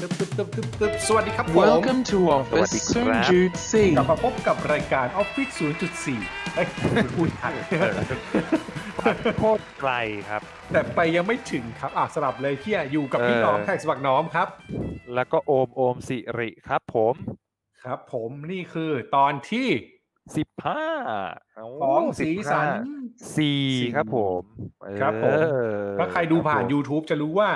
[0.00, 3.72] ตึ๊บตึ๊บตึ๊บตึ๊บตึ๊บสวัสดีครับผม Welcome to Office สวัสดีครับ Soon Jude C.
[3.96, 5.52] กลับมาพบกับรายการ Office
[5.98, 6.66] 0.4เอ้ย
[7.14, 7.52] พูดทัน
[9.38, 9.92] โคตรไกล
[10.28, 10.42] ครับ
[10.72, 14.48] แต่ไปยังไม่ถึงครับอะสลับเลยเที่ยอยู่กับพี่เออน้องแท็กสวักน้อมครับ
[15.14, 17.14] แล้วก็โอมโอมสิริครับผม
[17.84, 19.68] ครับ ผมนี่คือตอนที่
[20.36, 20.84] สิบห้า
[21.82, 22.66] ของสีสัน
[23.36, 23.62] สี่
[23.94, 24.42] ครับผม
[25.00, 27.48] ครับผมเออถ้าใครดูผ่านครับผม YouTube จะรู้ว่า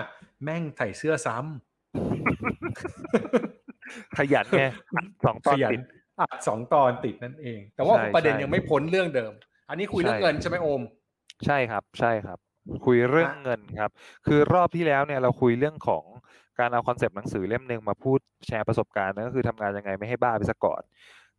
[0.43, 1.39] แม่งใส่เสื้อซ้
[4.17, 4.64] ขยันไง
[4.96, 5.81] อัดสองำตขอนยันติด
[6.21, 9.32] อัดสองตอนติดนั่นเอง แต่ว่าใช่ประเด็นใช่ยังไม่พ้นเรื่องเดิม
[9.68, 10.82] อันนี้คุยเรื่องใช่เงินใช่ไหมโอม
[11.46, 12.39] ใช่ครับ ใช่ครับ
[12.87, 13.91] คุยเรื่องฮะเงินครับ
[14.27, 16.04] คือรอบที่แล้วเนี่ยเราคุยเรื่องของ
[16.61, 20.82] การเอาคอนเซปต์หนังสือเล่มหนึ่งมาพูดแชร์ประสบการณ์นั่นก็คือทำงานยังไงไม่ให้บ้าไปซะก่อน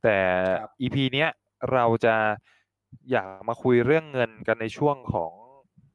[0.04, 0.18] แต่
[0.62, 1.30] ครับ EP เนี้ย
[1.74, 2.16] เราจะ
[3.12, 5.32] อยากมาคุยเรื่องเงินกันในช่วงของ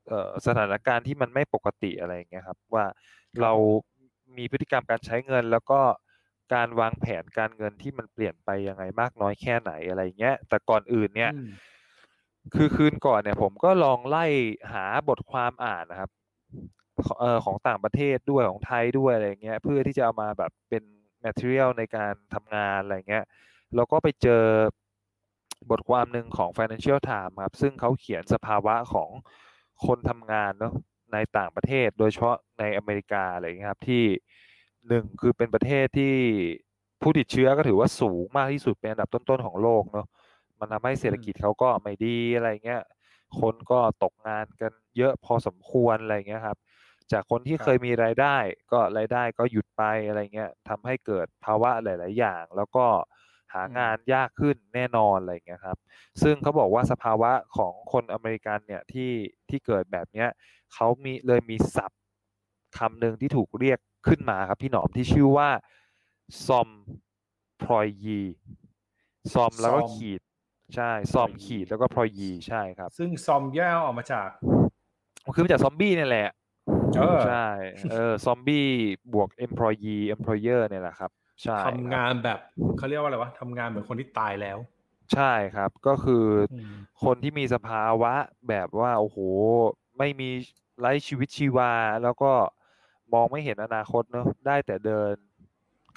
[0.09, 2.85] เอ่อสถานการณ์ที่มันไม่ปกติอะไรอย่างเงี้ยครับ ว่า
[3.41, 3.53] เรา
[4.39, 5.81] มีพฤติกรรมการใช้เงิน แล้วก็
[6.55, 11.51] การวางแผนการเงินที่มันเปลี่ยนไปยังไงมากน้อยแค่ไหนอะไรอย่างเงี้ย แต่ก่อนอื่นเนี่ยอืม
[12.55, 14.27] คือคืนก่อนเนี่ย ผมก็ลองไล่
[14.73, 16.11] หาบทความอ่านนะครับ
[17.07, 20.83] ขอเอ่อของต่างประเทศด้วยของไทยด้วยอะไรเงี้ย เพื่อที่จะเอามาแบบเป็น
[21.25, 23.25] material ในการทำงานอะไรเงี้ย
[23.75, 24.45] แล้วก็ไปเจอ
[25.71, 29.11] บทความหนึ่งของ Financial Times ครับ ซึ่งเขาเขียนสภาวะของ
[29.87, 30.75] คนทำงานเนาะ
[31.13, 34.05] ในต่างประเทศ โดยเฉพาะในอเมริกาอะไรเงี้ยครับที่
[34.89, 36.15] หนึ่งคือเป็นประเทศที่
[37.03, 40.07] ผู้ติดเชื้อก็ถือว่าสูงมากที่สุดเป็นอันดับต้นๆของโลกเนาะ
[40.59, 42.83] มันทำให้เศรษฐกิจเขาก็ไม่ดีอะไรเงี้ย
[43.41, 46.59] คนก็ตกงานกันเยอะพอสมควรอะไรเงี้ยครับ
[47.13, 48.37] จากคนที่ครับเคยมีรายได้
[48.73, 52.87] ก็รายได้ก็หยุดไปอะไรเงี้ยทำให้เกิดภาวะหลาย ๆ อย่าง แล้วก็
[53.53, 55.79] หางานยากขึ้นแน่นอนอะไรเงี้ยครับ
[56.23, 59.13] ซึ่งเขาบอกว่าสภาวะของคนอเมริกันเนี่ยที่
[59.49, 60.29] ที่เกิดแบบเนี้ย
[60.75, 62.01] เขามีเลยมีศัพท์
[62.79, 65.49] คำหนึ่งที่ถูกเรียกขึ้นมาครับพี่หนอมที่ชื่อว่า
[66.47, 66.69] ซอม
[67.63, 68.21] พรอยยี
[69.33, 70.21] ซอมแล้วก็ซอมขีด
[70.75, 74.29] ใช่ซอมพรอยยีขีดแล้วก็พรอยยีใช่ครับ ซึ่งซอมย่อออกมาจาก
[75.25, 76.29] มันคือมาจากซอมบี้เนี่ยแหละ
[76.99, 77.47] เออใช่
[77.93, 78.67] เออซอมบี้
[79.13, 81.11] บวก employee employer เนี่ยแหละครับ
[81.43, 82.39] ใช่ทำงานแบบ
[82.77, 84.59] เขาเรียกว่าอะไรวะทำงานเหมือนคนที่ตายแล้ว
[85.13, 88.13] ใช่ครับ ก็คืออมคนที่มีสภาวะ
[88.49, 89.19] แบบว่าโอ้โห
[89.99, 90.31] ไม่มี
[90.81, 92.33] ไร้ชีวิตชีวา แล้วก็
[93.13, 95.15] มองไม่เห็นอนาคตเนอะได้แต่เดิน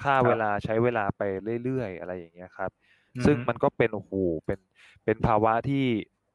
[0.03, 1.21] ค่าครับเวลาใช้เวลาไป
[1.63, 2.71] เรื่อยๆอะไรอย่างเงี้ยครับ
[3.17, 4.11] อืมซึ่งมันก็เป็นโอ้โห
[4.45, 4.59] เป็น
[5.05, 5.85] เป็นภาวะที่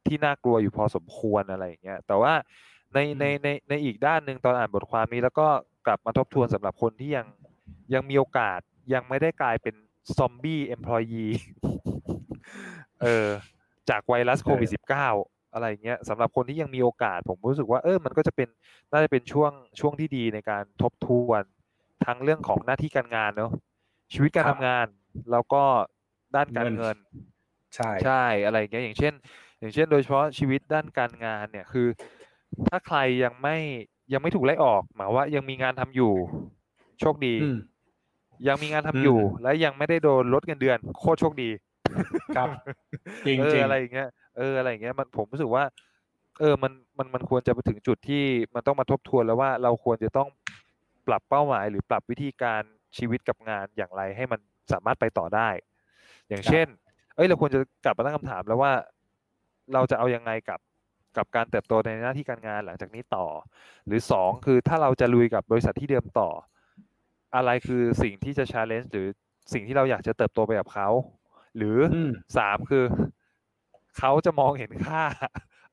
[0.07, 2.35] ที่น่ากลัวอยู่พอสมควรอะไรอย่างเงี้ยแต่ว่า
[2.95, 5.49] ในในในในอีกด้านหนึ่งตอนอ่านบทความนี้แล้วก็
[5.87, 7.27] กลับมาทบทวนสำหรับคนที่ยัง
[7.95, 8.61] ยังมีโอกาส
[8.93, 9.75] ยังไม่ได้กลายเป็น
[10.17, 11.27] ซอมบี้เอมพลอยี
[13.03, 13.29] เออ
[13.91, 15.09] จากไวรัสโควิด -19
[15.53, 18.49] อะไรอย่างเงี้ยสำหรับคนที่ยังมีโอกาส ผมรู้สึกว่าเออมันก็จะเป็น
[18.93, 21.43] น่าจะเป็นช่วงช่วงที่ดีในการทบทวน
[22.05, 23.53] ทั้งเรื่องของหน้าที่การงานเนอะ
[24.13, 24.87] ชีวิตการครัทำบงาน
[25.31, 25.63] แล้วก็
[26.37, 26.97] ด้านการเงินเงิน
[27.75, 29.15] ใช่ใช่อะไรอย่างเงี้ยอย่างเช่น
[29.59, 31.87] อย่างเช่น โดยเฉพาะชีวิตด้านการงานเนี่ยคือ
[32.69, 33.57] ถ้าใครยังไม่
[34.13, 36.13] ยังไม่ถูกไล่ออกหมายว่ายังมีงานทำอยู่
[37.01, 37.57] โชคดีอืม
[38.47, 41.51] ยังมีงานทำอืมอยู่ และยังไม่ได้โดนลดเงินเดือน โคตรโชคดี
[42.37, 42.49] ครับ
[43.27, 45.65] จริงเอจริองอะไรอย่างเงี้ยเอออะไรอย่างเงี้ยมันผมรู้สึกว่า
[46.41, 50.29] เออมันมันมันควรจะไปถึงจุดที่มันต้องมาทบทวนแล้วว่าเราควรจะต้อง
[51.07, 52.63] ปรับเป้าหมาย หรือปรับวิธีการ
[52.97, 54.41] ชีวิตกับงานอย่างไรให้มัน
[54.73, 55.49] สามารถไปต่อได้
[56.29, 56.67] อย่างเช่น
[57.17, 58.73] เอ้ยเราควรจะกลับมาตั้งคำถามแล้วว่า
[59.75, 60.61] เราจะเอายังไงกับ
[61.17, 63.27] กับการเติบโตในหน้าที่การงานหลังจากนี้ต่อ
[63.87, 66.29] หรือสองคือถ้าเราจะลุยกับบริษัทที่เดิมต่อ
[67.37, 69.07] อะไรคือสิ่งที่จะ challenge หรือ
[69.53, 70.89] สิ่งที่เราอยากจะเติบโตไปกับเขา
[71.57, 72.85] หรืออมสามคือ
[73.99, 75.03] เขาจะมองเห็นค่า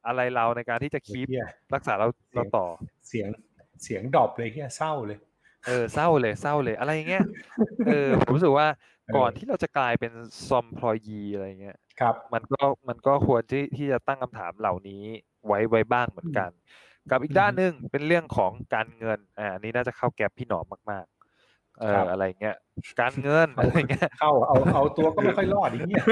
[0.08, 2.66] อะไรเราในการที่จะคีปเหี้ยรักษาเราเราต่อ
[3.08, 3.28] เสียง
[3.84, 5.20] เสียงดรอปเลยเฮียเศร้าเลย
[5.68, 7.26] เออเศร้าเลยเศร้าเลยอะไรอย่างเงี้ย
[7.88, 8.68] เออผมรู้สึกว่า
[9.08, 10.12] เออก่อนที่เราจะกลายเป็น
[10.48, 15.04] ซอมพลอยีอะไรเงี้ยครับ มันก็มันก็ควรที่ที่จะตั้งคำถามเหล่านี้
[15.48, 16.50] ไว้ไว้บ้างเหมือนกัน
[17.12, 21.15] กับอีกอืมด้านหนึ่งเป็นเรื่องของการเงินอ่าอันนี้น่าจะเข้าแก็บพี่หนอมมากๆ
[21.80, 22.56] เอครัอบอะไรเงี้ย
[23.00, 26.06] การเงินเอาอะไรเงี้ยเข้าเอาเอาตัวก็ไม่ค่อยรอดอย่างเงี้ย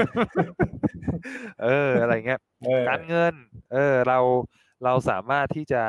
[1.64, 3.34] เอออะไรเงี้ยเออการเงิน
[3.72, 4.18] เออเรา
[4.84, 5.82] เราสามารถที่จะ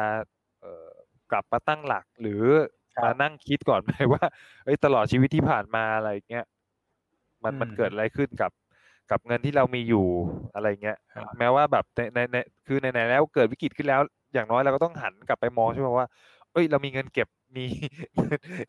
[0.61, 0.89] เอ่อ
[1.31, 2.43] กลับมาตั้งหลักหรือ
[2.95, 4.23] ครับมานั่งคิดก่อนไหมว่า
[4.63, 6.45] เอ้ยตลอดชีวิตที่ผ่านมาอะไรเงี้ย
[7.43, 8.51] มันมันอืมเกิดอะไรขึ้นกับ
[9.11, 10.05] กับเงินที่เรามีอยู่
[10.55, 12.37] อะไรเงี้ยครับแม้ว่าแบบในในใน
[12.67, 14.01] คือในไหนๆแล้วเกิดวิกฤตขึ้นแล้ว
[14.33, 16.07] อย่างน้อยเราก็ต้องหันกลับไปมองใช่ไหมว่า
[16.55, 17.65] เอ้ยเรามีเงินเก็บมี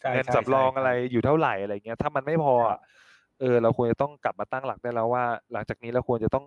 [0.01, 2.97] ใช่เงินใช่สำรองใช่อะไรอยู่เท่าไหร่อะไรเงี้ย ถ้ามันไม่พอครัอะบ
[3.41, 6.45] เออ เราควรจะต้องกลับมาตั้งหลักได้แล้วว่า หลังจากนี้เราควรจะต้อง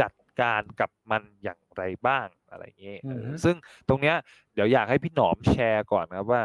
[0.00, 3.54] จัดการกับมันอย่างไรบ้างอะไรอย่างเงี้ยอือฮึซึ่ง
[3.88, 4.16] ตรงเนี้ย
[4.54, 6.42] เดี๋ยวอยากให้พี่หนอมแชร์ก่อนนะครับว่า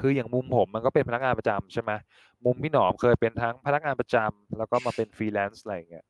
[0.00, 1.92] คืออย่างมุมผมมันก็เป็นพนักงานประจำใช่ไหม
[2.44, 6.06] มุมพี่หนอมเคยเป็นทั้งพนักงานประจำแล้วก็มาเป็นฟรีแลนซ์อะไรอย่างเงี้ย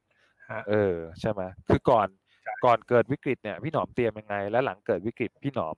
[0.51, 2.09] ฮะเออใช่ไหมคือก่อน
[2.43, 5.77] ใช่ก่อนเกิดวิกฤตเนี่ยพี่หนอมเตรียมยังไง และหลังเกิดวิกฤตพี่หนอม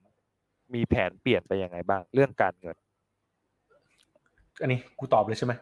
[0.74, 2.76] มีแผนเปลี่ยนไปยังไงบ้าง เรื่องการเงิน
[4.62, 5.52] อันนี้กูตอบเลยใช่ไหม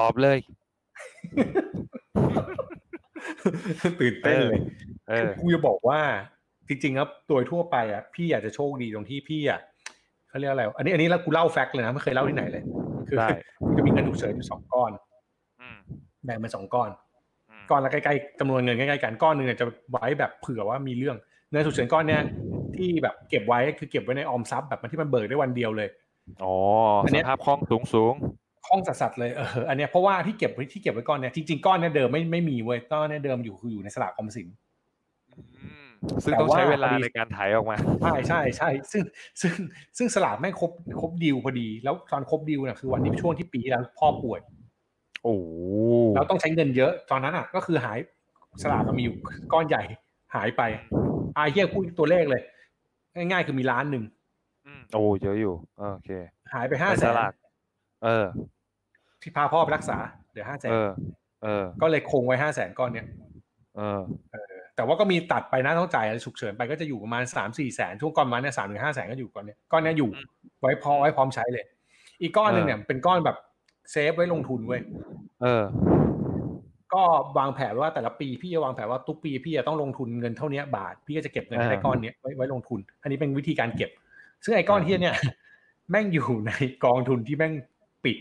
[0.00, 0.38] ตอบเลย
[4.00, 4.60] ตื่นเต้นเลย
[5.08, 6.00] เออกูจะบอกว่า
[6.68, 9.60] จริงๆครับโดยทั่วไปอะพี่อยากจะโชคดีตรงที่พี่อะ
[10.28, 12.62] เขาเรียกอะไรวะอันนี้อันนี้แล้วกูเล่าแฟกต์เลยนะไม่เคยเล่าที่ไหนเลย
[13.08, 13.28] คือได้
[13.66, 14.90] กูจะมีเงินฉุกเฉินอยู่สองก้อน
[15.60, 15.76] อืม
[16.24, 16.90] แบ่งเป็นสองก้อน
[17.50, 21.16] อืมก้อนละใกล้ๆจำนวนเงินใกล้ๆกันก้อนหนึ่งเนี่ยจะไว้แบบเผื่อว่ามีเรื่อง
[21.50, 22.22] เงินฉุกเฉินก้อนเนี้ย
[22.78, 25.88] ที่แบบเก็บไว้คือเก็บไว้ในออมทรัพย์แบบมันที่มันเบิกได้วันเดียวเลย
[26.42, 26.54] อ๋อ
[27.04, 28.14] อนสเนี้ยภาพคล่องสูงสูง
[28.66, 34.48] คล่องสัสๆเลยเอออันเนี้ยเพราะว่าที่เก็บไว้ที่เก็บไว้ก้อนเนี้ยจริงๆก้อนเนี้ยเดิมไม่ไม่มีเว้ยก้อนเนี้ยเดิมอยู่คืออยู่ในสลากออมสิน
[35.58, 35.88] อืม
[36.24, 39.02] ซึ่งแต่ต้องใช้ว่าเวลาพอดีในการถ่ายออกมา ใช่ใช่ใช่ซึ่ง
[39.40, 39.52] ซึ่ง
[39.98, 40.70] ซึ่งสลากแม่งครบ
[41.00, 44.40] ครบดีลพอดี แล้วตอนครบดีลเนี่ยคือวันที่ช่วงที่ปีที่แล้วพ่อป่วย
[45.22, 45.48] โอ้โห
[46.14, 47.98] แล้วต้องใช้เงินเยอะตอนนั้นอะ ก็คือหาย
[48.62, 49.16] สลากมันมีอยู่
[49.52, 49.82] ก้อนใหญ่
[50.34, 50.62] หายไป
[51.36, 52.42] อาเฮียพูดตัวเลขเลย
[53.14, 54.04] ง่ายๆคือมีล้านหนึ่ง
[54.66, 55.54] อืมโอ้เยอะอยู่
[55.94, 56.10] โอเค
[56.52, 57.32] หายไปห้าในแสสนลาก
[58.04, 58.26] เออ
[59.22, 59.98] ที่พาพ่อไปรักษา
[60.30, 60.90] เหลือห้าแสนเออ
[61.42, 63.06] เออ ก็เลยคงไว้ห้าแสนก้อนเนี้ย
[63.76, 64.00] เออ
[64.76, 70.26] แต่ว่าก็มีตัดไปนะต้องจ่ายอะไรฉุกเฉินไปก็จะอยู่ประมาณสามสี่แสนช่วงก้อนประมาณเนี่ยสามถึงห้าแสนก็อยู่ก้อนเนี้ยก้อนเนี้ยอยู่อืม
[70.60, 71.64] ไว้พอไว้พร้อมใช้เลย
[72.22, 73.36] อีกก้อนหนึ่งเออเนี่ยเป็นก้อนแบบ
[73.90, 74.80] เซฟไว้ลงทุนเว้ย
[75.42, 75.62] เออ
[76.94, 77.02] ก็
[77.38, 83.90] วางแผนว่าแต่ละปีพี่จะวางแผนว่าทุกปีพี่จะต้องลงทุนเงินเท่าเนี้ยบาท พี่ก็จะเก็บเงินให้ได้อ่าก้อนเนี้ยไว้ไว้ลงทุน อันนี้เป็นวิธีการเก็บ
[84.44, 85.14] ซึ่งไอ้ก้อนเฮียเนี่ย
[85.90, 86.50] แม่งอยู่ใน
[86.84, 87.52] กองทุนที่แม่ง
[88.04, 88.18] ปิด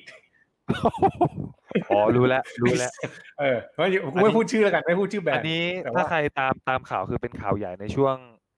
[1.91, 2.91] อ๋อรู้แล้วรู้แล้ว
[3.39, 8.15] เออไม่กูไม่พูดชื่อแล้วกันไม่พูดชื่อแบรอันนด์นี้แต่ว่าถ้าใครตามตามข่าวคือเป็นข่าวใหญ่ในช่วง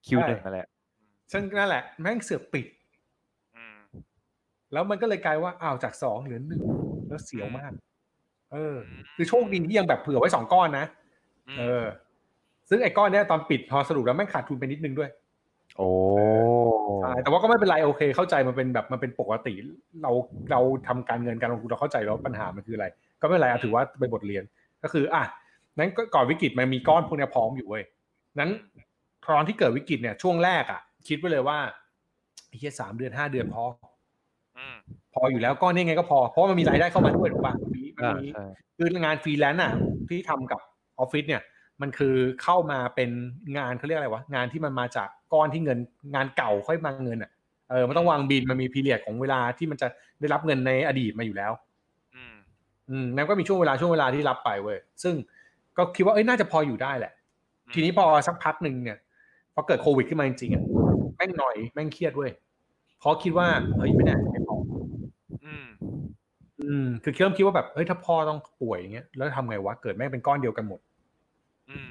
[0.07, 0.68] คิวหนึ่งใช่นั่นแหละ
[1.31, 2.68] ซึ่งนั่นแหละ แม่งเสือกปิด
[3.56, 3.80] อืม
[4.74, 6.62] แล้วมันก็เลยกลายว่าอ้าวจากสองเหลือหนึ่ง
[7.07, 7.71] แล้วเสียวมาก
[8.53, 10.85] เอออืมคือโชคดีที่ยังแบบเผื่อไว้สองก้อนนะ
[11.53, 11.85] มเออ
[12.69, 15.09] ซึ่งไอ้ก้อนเนี้ยตอนปิดพอสรุปแล้วแม่งขาดทุนไปนิดนึงด้วย
[15.77, 15.88] โอ้
[17.01, 19.53] ใช่แต่ว่าก็ไม่เป็นไรโอเค เข้าใจมันเป็นแบบมันเป็นปกติ
[20.03, 20.11] เรา
[20.51, 22.85] เราทำการเงินการลงทุนเราเข้าใจแล้วปัญหามันคืออะไร
[23.21, 24.44] ก็ไม่เป็นไรอะถือว่าเป็นบทเรียน
[24.83, 25.23] ก็คือ อะ
[25.77, 27.83] นั้นก็ก่อนวิกฤตมันมีก้อนพวกเนี้ยพร้อมอยู่เว้ย
[28.39, 28.50] นั้น
[29.29, 31.57] ตอนที่เกิดวิกฤตเนี่ยช่วงแรกอะ คิดไว้เลยว่า
[32.47, 33.93] ไอ้เหี้ยสามเดือนห้าเดือนพออืม
[35.13, 38.45] พออยู่แล้วก้อนนี้ไงก็พอ เพราะว่ามันมีรายได้เข้ามาด้วยถูกป่ะมันมีมันอ่ามีใช่
[38.77, 39.74] คืองานฟรีแลนซ์อะ
[40.10, 40.60] ที่ทำกับ
[41.00, 41.42] ออฟฟิศเนี่ย
[41.81, 43.10] มันคือเข้ามาเป็น
[43.57, 45.80] งานเขาเรียกอะไรวะงานที่มันมาจากก้อนที่เงิน
[46.15, 47.31] งานเก่าค่อยมาเงินอะ
[47.69, 49.88] เออมันต้องวางบิลมันมี period ของเวลาที่มันจะ
[50.19, 51.51] ได้รับเงินในอดีตมาอยู่แล้ว
[52.15, 52.36] อืม
[52.89, 55.15] อืมนั่นก็มีช่วงเวลาช่วงเวลาที่รับไปเว้ยซึ่ง
[55.77, 57.13] ก็คิดว่าเอ้ยน่าจะพออยู่ได้แหละ
[57.74, 58.98] ทีนี้พอสักพักหนึ่งเนี่ย
[59.54, 60.63] พอเกิดโควิดขึ้นมาจริงๆอะ
[61.15, 62.31] แม่งหนอมแม่งเครียดเว้ย
[63.00, 64.73] เพราะคิดว่าเฮ้ยแม่งน่าจะไม่พออืม
[66.69, 70.80] อืมคือเริ่มคิดว่าแบบเฮ้ยถ้าพ่อต้องป่วยอย่างเงี้ยแล้วทำไงวะเกิดแม่งเป็นก้อนเดียวกันหมด
[71.69, 71.89] อืม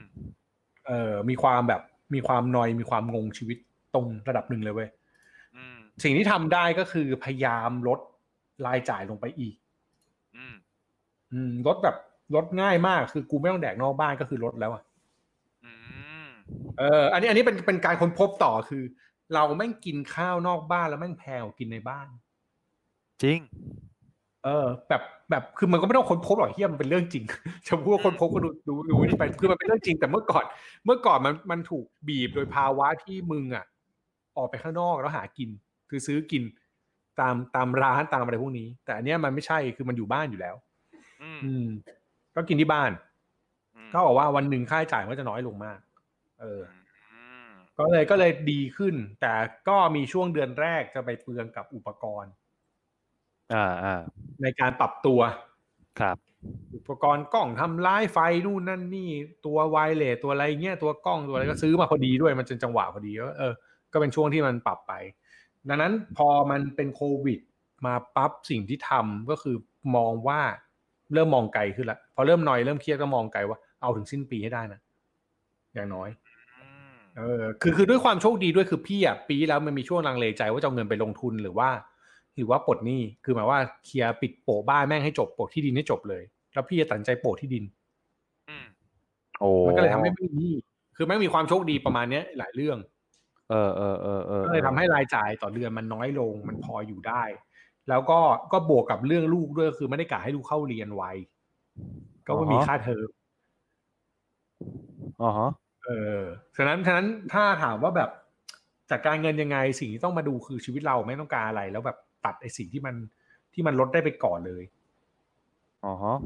[0.87, 1.83] เอ่อมีความแบบ
[2.15, 3.59] มีความนอยมีความงงชีวิต
[3.95, 4.89] ตรงระดับหนึ่งเลยเว้ย
[5.57, 7.99] อืมสิ่งที่ทำได้ก็คือพยายามลด
[8.67, 9.55] รายจ่ายลงไปอีก
[10.37, 10.55] อืม
[11.33, 11.97] อืมลดแบบ
[12.35, 14.83] ลดง่ายมากคือกูไม่ต้องแดกนอกบ้านก็คือลดแล้วอะ
[15.65, 15.73] อื
[16.27, 16.29] ม
[16.79, 18.83] เออ อันนี้อันนี้เป็นเป็นการค้นพบต่อคือ
[19.35, 22.07] เราแม่งกินข้าวนอกบ้านแล้วแม่งแพงกว่ากินในบ้าน
[23.23, 23.41] จริง
[24.45, 27.25] เออ แบบแบบคือมันก็ไม่ต้องค้นพบหรอกเฮียมันเป็นเรื่องจริง
[27.67, 30.45] จะพูดว่าค้นพบก็ดูดูดูนี่ไปคือมันเป็นเรื่องจริงแต่เมื่อก่อน
[30.85, 33.65] เมื่อก่อนมันมันถูกบีบโดยภาวะที่มึงอะ
[34.37, 35.49] ออกไปข้างนอกแล้วหากิน
[35.91, 36.43] คือซื้อกิน
[37.21, 40.57] ตามตามร้านตามอะไรพวกนี้ แต่อันเนี้ยมันไม่ใช่คือมันอยู่บ้านอยู่แล้ว
[41.23, 41.67] อืมอืม
[42.35, 42.91] ก็กินที่บ้าน
[43.77, 45.79] อืมก็บอกว่าวันหนึ่งค่าใช้จ่ายมันก็จะน้อยลงมาก
[46.41, 46.63] เออ
[47.13, 49.35] อืมก็เลยก็เลยดีขึ้น แต่
[49.69, 52.33] ก็มีช่วงเดือนแรกจะไปเปลืองกับอุปกรณ์
[53.55, 54.01] อ่าอ่า
[54.43, 55.21] ในการปรับตัว
[56.01, 56.17] ครับ
[56.75, 59.11] อุปกรณ์กล้องทำลายไฟนู่นนั่นนี่
[59.47, 63.55] ตัวไวเลสตัวอะไรเงี้ยตัวกล้องตัวอะไรก็ซื้อมาพอดีด้วยมันจนจังหวะพอดีก็เออ
[63.93, 64.93] ก็เป็นช่วงที่มันปรับไป
[65.69, 67.41] ดังนั้นพอมันเป็นโควิด
[67.87, 69.57] มาปั๊บสิ่งที่ทำก็คือ
[69.97, 70.41] มองว่า
[71.15, 74.81] เริ่มมองไกลขึ้นละพอเริ่มหน่อยเริ่มเครียดก็มองไกลว่าเอาถึงสิ้นปีให้ได้นะ
[75.75, 76.09] อย่างน้อย
[76.61, 81.69] อืมเออคือคือด้วยความโชคดีด้วยคือพี่อะปีที่แล้วมันมีช่วงลังเลใจว่าจะเอาเงินไปลงทุนหรือว่า
[82.37, 86.23] หรือว่าปลดหนี้คือหมายว่าเคลียร์ปิดโปะบ้านแม่งให้จบโปะที่ดินให้จบเลย
[86.53, 87.65] แล้วพี่จะตัดสินใจโปะที่ดิน
[88.49, 88.67] อืม
[89.41, 90.55] โอ้มันก็เลยทำให้ไม่มีหนี้
[90.97, 92.79] คือแม่งมีความโชคดีประมาณเนี้ยหลายเรื่อง
[93.51, 97.23] เออเออเออเออก็เลยทำให้รายจ่ายต่อเดือนมันน้อยลงมันพออยู่ได้
[97.89, 98.21] แล้วก็
[98.53, 101.05] ก็บวกกับเรื่องลูกด้วยคือไม่ได้กะให้ลูกเข้าเรียนไว
[102.27, 103.09] ก็ไม่มีค่าเทอม
[105.23, 105.51] อ๋อฮะ
[105.85, 106.21] เออ
[106.57, 108.11] ฉะนั้นฉะนั้นถ้าถามว่าแบบ
[108.91, 112.95] จัดการเงินยังไงสิ่งที่ต้องมาดูคือชีวิตเราไม่ต้องการอะไรแล้วแบบ ตัดไอ้สิ่งที่มัน
[113.55, 114.63] ที่มันลดได้ไปก่อนเลย
[115.85, 116.19] อ๋อฮะ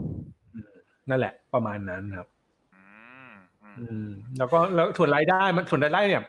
[1.10, 2.28] นั่นแหละ ประมาณนั้นครับ
[2.74, 2.82] อื
[3.28, 3.30] ม
[3.62, 6.22] อืมอืมแล้วก็แล้วส่วนรายได้มันส่วนรายได้เนี่ย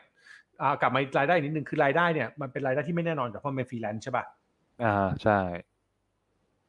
[0.62, 4.24] อ่ากลับมารายได้นิดนึงคือรายได้เนี่ยมันเป็นรายได้ที่ไม่แน่นอนแต่เพราะมันเป็นฟรีแลนซ์ใช่ป่ะ
[4.84, 5.38] อ่าใช่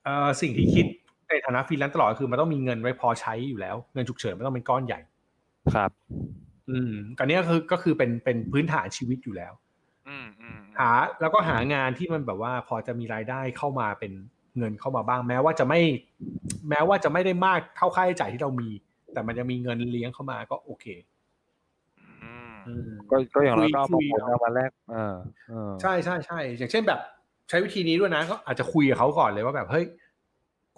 [0.04, 0.86] เอ่อสิ่งที่คิด
[1.30, 5.00] ในฐานะฟรีแลนซ์ตลอดคือมันต้องมีเงินไว้พอใช้อยู่แล้ว เงินฉุกเฉินมันต้องเป็นก้อนใหญ่
[5.74, 5.92] ครับ
[6.70, 9.69] อืมกันนี้ก็คือก็คือเป็นเป็นพื้นฐานชีวิตอยู่แล้วอืมอืม
[10.80, 14.12] หาแล้วก็หางานที่มันแบบว่าพอจะมีรายได้เข้ามาเป็น
[14.58, 15.82] เงินเข้ามาบ้าง แม้ว่าจะไม่
[16.70, 18.70] แม้ว่าจะไม่ได้มากเท่าค่าใช้จ่ายที่เรามี
[19.14, 20.86] แต่มันจะมีเงินเลี้ยงเข้ามาก็โอเค
[22.24, 25.16] อืมอืมก็ก็อย่างเราก็เอาคุผลยผลเอามาแลกเออ
[25.50, 27.00] เออใช่ใช่ใช่อย่างเช่นแบบ
[27.50, 29.86] ใช้วิธีนี้ด้วยนะก็อาจจะคุยกับเขาก่อนเลยว่าแบบเฮ้ย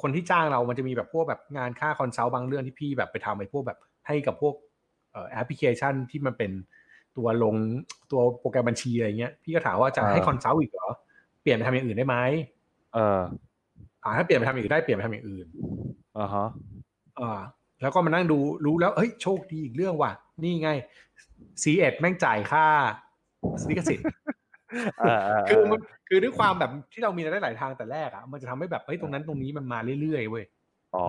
[0.02, 4.56] คนที่จ้างเรามันจะมีแบบพวกแบบงานค่า consult บางเรื่องที่พี่แบบไปทำไอ้พวกแบบให้กับพวก
[5.12, 6.52] เอ่อแอปพลิเคชันที่มันเป็น
[7.18, 7.56] ตัวลง
[8.12, 10.89] ตัวโปรแกรมบัญชีอะไรเงี้ยพี่ก็ถามว่าจะให้ consult อีกเหรอ
[11.41, 12.18] เปลี่ยนไปทำอย่างอื่นได้ไหม
[12.94, 13.20] เออ
[14.03, 15.48] อ่าถ้าเปลี่ยนไปทำอย่างอื่นได้เปลี่ยนไปทำอย่างอื่น
[16.18, 16.48] อ่าฮะ
[17.20, 17.39] อ่า
[17.82, 20.12] แล้วก็มานั่งดูรู้แล้วเฮ้ยโชคดีอีกเรื่องว่ะ
[20.44, 20.70] นี่ไง
[21.62, 22.65] ซีเอ็ดแม่งจ่ายค่า
[23.70, 24.06] ลิขสิทธิ์
[25.01, 30.46] อ่าอ่าคือมันคือด้วยความแบบที่เรามีรายได้หลายทางแต่แรกอะมันจะทำให้แบบเฮ้ยตรงนั้นตรงนี้มันมาเรื่อยๆเว้ย
[30.96, 31.06] อ๋อ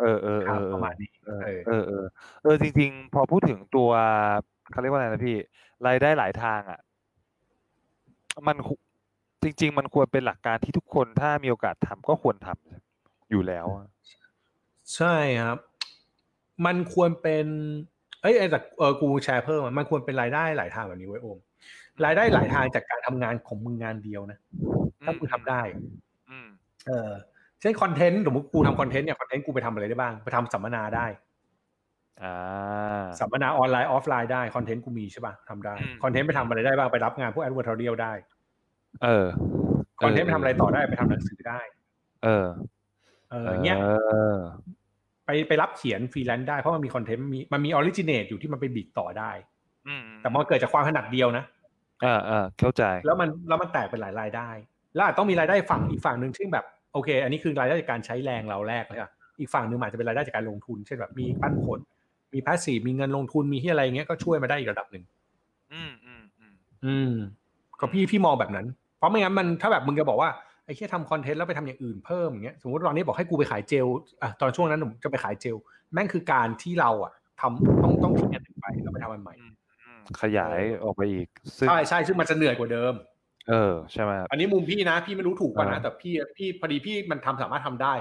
[0.00, 2.06] เออเออคเอรับอประมาณนี้เออเออเออเออ
[2.42, 3.90] เออจริง ๆ พอพูดถึงตัว
[4.70, 5.36] เขาเรียกว่าอะไรนะพี่
[5.86, 6.80] รายได้หลายทางอะ
[8.46, 8.74] มันคุ
[9.42, 13.86] จริง ๆ มันควรเป็นหลักการที่ทุกคนถ้ามีโอกาสทำก็ควรทำอยู่แล้วอะ
[14.94, 15.58] ใช่ครับ
[16.66, 17.46] มันควรเป็น
[18.20, 21.38] เอ้ยแต่เออกูแชร์เพิ่มอะมันควรเป็นรายได้หลายทางแบบนี้ไว้ยโอม
[22.04, 24.38] รายได้หลายทางจากการทำงานของมึงงานเดียวนะ
[25.04, 25.60] ถ้ามึงทำได้
[26.30, 26.48] อืม
[26.86, 27.10] เออ
[27.60, 31.33] เช่นคอนเทนต์สมมติกูทำคอนเทนต์เนี่ยคอนเทนต์กูไปทำอะไรได้บ้าง ไปทำสัมมนาได้อ่า
[33.20, 38.12] สัมมนาออนไลน์ออฟไลน์ได้คอนเทนต์กูมีใช่ป่ะทำได้อืมคอนเทนต์ไปทำอะไรได้บ้างไปรับงานพวก advertorial ได้
[39.04, 39.26] เออ
[40.00, 41.60] คอนเทนต์ไปทำอะไรต่อได้ไปทำหนังสือได้
[42.24, 42.46] เออ
[43.30, 43.84] เออเงี้ยเอ
[44.34, 44.36] อ
[45.26, 49.30] ไปไปรับเขียนฟรีแลนซ์ได้เพราะมันมีคอนเทนต์มีมันมี originate อยู่ที่มันไปบิดต่อได้
[49.88, 51.44] อืมแต่มันเกิดจากความถนัดเดียวนะ
[52.04, 54.50] อ่าอ่าเข้าใจ แล้วมันแล้วมันแตกเป็นหลายรายได้
[54.94, 61.78] แล้วอาจต้องมีรายได้ฝั่งอีกฝั่งหนึ่งซึ่งแบบโอเค อันนี้คือรายได้จากการใช้แรงเราแรกเลยอะอีกฝั่งหนึ่งอาจจะเป็นรายได้จากการลงทุน เช่นแบบมีปันผล
[62.34, 65.04] มี passive มีเงินลงทุนมีที่อะไรเงี้ยก็ช่วยมาได้อีกระดับหนึ่ง
[65.72, 67.12] อืมอืมอืมอืม
[67.80, 68.66] ก็พี่พี่มองแบบนั้น
[68.98, 70.30] เพราะไม่งั้นมันถ้าแบบมึงจะบอกว่า
[70.64, 73.86] ไอ้แค่ทำคอนเทนต์แล้วไปทำอย่างอื่นเพิ่มอย่างเงี้ยสมมติตอนนี้บอกให้กูไปขายเจล
[74.22, 75.56] อะตอนช่วงนั้นผมจะไปขายเจล
[75.92, 79.46] แม่งคือการที่เราอะทำต้องต้องทิ้งอันหนึ่งไปแล้วไปทำอันใหม่อื
[79.98, 82.94] มขยายออกไปอีกซึ่งใช่ใช่ซึ่งมันจะเหนื่อยกว่าเดิม
[83.48, 87.94] เออใช่ไหมครับอันนี้มุมพี่นะ พี่ไม่รู้ถูกป่ะนะอ่าแต่พี่พี่พอดีพี่มันทำสามารถทำได้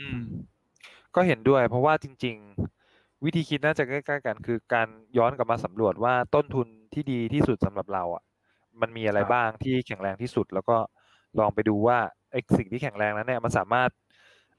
[0.00, 0.20] อืม
[1.14, 2.75] ก็เห็นด้วย เพราะว่าจริง ๆ
[3.24, 8.22] วิธีคิดน่าจะใกล้ๆกัน คือการย้อนกลับมาสำรวจว่าต้นทุนที่ดีที่สุดสำหรับเราอะ
[8.80, 10.76] มันมีอะไรครับบ้างที่แข็งแรงที่สุด แล้วก็
[11.38, 11.98] ลองไปดูว่า
[12.32, 13.90] ไอ้สิ่งที่แข็งแรงนั้นเนี่ยมันสามารถ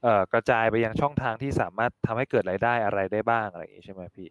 [0.02, 4.28] เอ่อกระจายไปยังช่องทางที่สามารถทำให้เกิดรายได้อะไรได้บ้างอะไรอย่างนี้ใช่ไหมพี่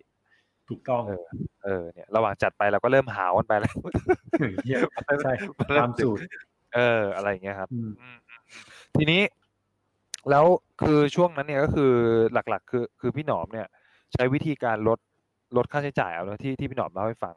[0.69, 1.25] ถูกต้อง เออ
[1.63, 3.75] เออเนี่ย ระหว่างจัดไปเราก็เริ่มหาวกันไปแล้ว
[4.65, 4.79] เหี้ย
[5.23, 5.33] ใช่
[5.79, 6.21] ตามสูตร
[6.75, 8.61] เออ อะไรอย่างเงี้ยครับอืมอืมอืมอืม
[8.95, 9.21] ทีนี้
[10.29, 10.45] แล้ว
[10.81, 11.91] คือช่วงนั้นเนี่ยก็คือ
[12.33, 13.67] หลัก ๆ คือคือพี่หนอมเนี่ย
[14.13, 14.99] ใช้วิธีการลด
[15.57, 17.35] ลดค่าใช้จ่ายเอาเนอะที่ที่พี่หนอมเล่าให้ฟัง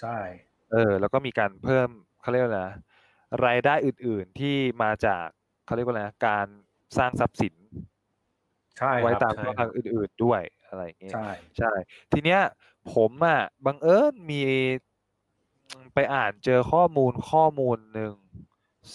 [0.00, 0.18] ใช่
[0.72, 1.88] เออ แล้วก็มีการเพิ่ม
[2.20, 2.76] เขาเรียกว่าอะไรนะ
[3.46, 5.26] รายได้อื่น ๆที่มาจาก
[5.66, 6.46] เขาเรียกว่าอะไรนะการ
[6.98, 7.54] สร้างทรัพย์สิน
[8.78, 11.72] ใช่ไว้ครับตามใช่ช่องทางอื่น ๆด้วยอะไรอย่างเงี้ยใช่ใช่
[12.12, 12.40] ทีเนี้ย
[12.94, 14.42] ผมอะบังเอิญมี
[15.94, 18.14] ไปอ่านเจอข้อมูลข้อมูลหนึ่ง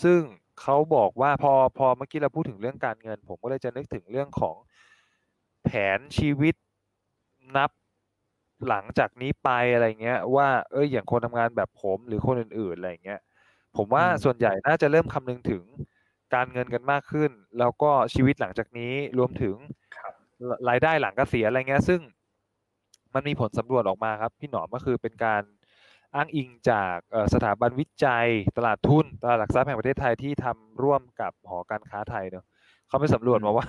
[0.03, 0.21] ซึ่ง
[0.61, 4.55] เขาบอกว่าพอพอเมื่อกี้เราพูดถึงเรื่องการเงิน ผมก็เลยจะนึกถึงเรื่องของ
[5.63, 6.55] แผนชีวิต
[7.55, 7.71] นับ
[8.69, 13.19] หลังจากนี้ไปอะไรเงี้ย ว่าเอ้ยอย่างคนทำงานแบบผมหรือคนอื่นๆอะไรเงี้ย
[13.77, 15.63] ผมว่าอืมส่วนใหญ่น่าจะเริ่มคำนึงถึง
[16.33, 19.55] การเงินกันมากขึ้น แล้วก็ชีวิตหลังจากนี้รวมถึง
[19.97, 20.13] ครับ
[20.49, 22.01] รรายได้หลังเกษียณอะไรเงี้ย ซึ่ง
[23.13, 25.43] มันมีผลสำรวจออกมาครับ พี่หนอมก็คือเป็นการ
[26.15, 28.27] อ้างอิงจากเอ่อสถาบันวิจัย
[28.57, 32.45] ตลาดทุนตลาดหลักทรัพย์แห่งประเทศไทยที่ทำร่วมกับหอการค้าไทยเนอะ
[32.87, 33.67] เขาไปสำรวจมาว่า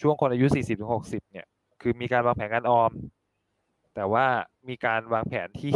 [0.00, 1.46] ช่วงคนอายุ 40-60 เนี่ย
[1.80, 2.92] คือมีการวางแผนการออม
[3.94, 4.26] แต่ว่า
[4.68, 5.74] มีการวางแผนที่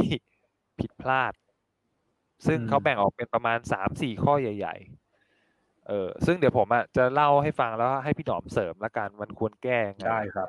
[0.79, 1.33] ผิดพลาด
[2.47, 4.77] ซึ่งอืมเขาแบ่งออกเป็นประมาณ3-4ข้อใหญ่
[5.31, 10.49] ๆ เออซึ่งเดี๋ยวผมอะจะเล่าให้ฟังแล้วให้พี่หนอมเสริมละกันมันควรแก้ยังไงได้ครับ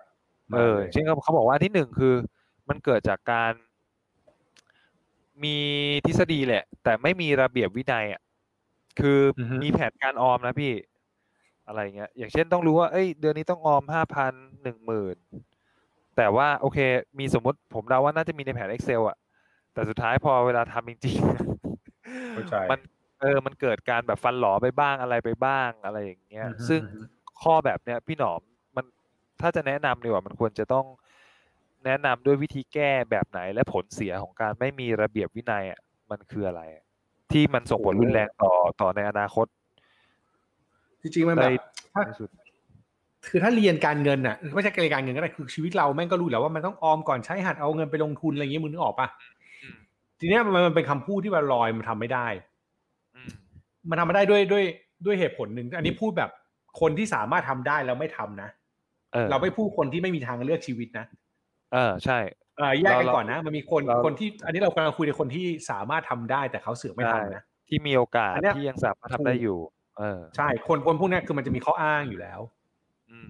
[0.55, 2.15] เออมาลยเช่นเขาเขาบอกว่าอันที่หนึ่งคือ
[2.69, 3.53] มันเกิดจากการ
[5.43, 5.57] มี
[6.05, 8.21] ทฤษฎีแหละ แต่ไม่มีระเบียบวินัยอะ
[8.99, 10.71] คือออฮึมีแผนการออมนะพี่
[11.67, 15.17] อะไรเงี้ย อย่างเช่นต้องรู้ว่า เอ้ย เดือนนี้ต้องออมห้าพันหนึ่งหมื่น
[16.17, 16.79] แต่ว่าโอเค
[17.19, 19.17] มีสมมติผมเดาว่าน่าจะมีในแผน Excel อะ
[19.73, 22.79] แต่สุดท้ายพอเวลาทำจริงๆเข้าใจมัน
[23.19, 27.01] เอเออมันเกิดการแบบฟันหลอไปบ้างอะไรไปบ้างอะไรอย่างเงี้ยอือฮึซึ่งอือฮึ
[27.41, 28.41] ข้อแบบเนี้ยพี่หนอม
[28.75, 28.85] มัน
[29.41, 30.85] ถ้าจะแนะนำดีกว่ามันควรจะต้อง
[31.85, 35.79] แนะนำด้วยวิธีแก้แบบไหนและผลเสียของการไม่มีระเบียบวินัยอะ
[36.11, 36.83] มันคืออะไรอะ
[37.31, 39.47] ที่มันส่งผลรุนแรงต่อต่อในอนาคต
[41.05, 41.53] จริงๆมันแบบใน
[41.93, 42.29] ถ้าที่สุด
[43.27, 49.07] คือถ้าเรียนการเงินอะไม่ใช่เรียนการเงินก็ได้คือชีวิตเราแม่งก็รู้อยู่แล้วว่ามันต้องออมก่อนใช้หัดเอาเงินไปลงทุนอะไรอย่างเงี้ยมึงนึกออกปะ
[49.63, 49.75] อืม
[50.19, 52.27] ทีเนี้ยมันมันเป็นคำพูดที่มันลอยมันทำไม่ได้
[53.15, 53.29] อืม
[53.89, 54.63] มันทำไม่ได้ด้วยด้วย
[55.05, 56.31] ด้วยเหตุผลหนึ่งอันนี้พูดแบบ
[56.81, 58.49] คนที่สามารถทำได้แล้วไม่ทำนะ
[59.13, 61.05] เออเราไม่พูดคนที่ไม่มีทางเลือกชีวิตนะ
[61.73, 62.17] เออใช่
[62.57, 69.57] เออแยกกันเราก่อนนะ มันมีคนเราคนที่ อันนี้เรากำลังคุยในคนที่สามารถทำได้แต่เขาเสือกไม่ทำนะที่มีโอกาสอันเนี้ยที่ยังสามารถทำได้อยู่
[69.97, 72.39] เออใช่คนคนพวกเนี้ยคือมันจะมีข้ออ้างอยู่แล้ว
[73.11, 73.27] อืม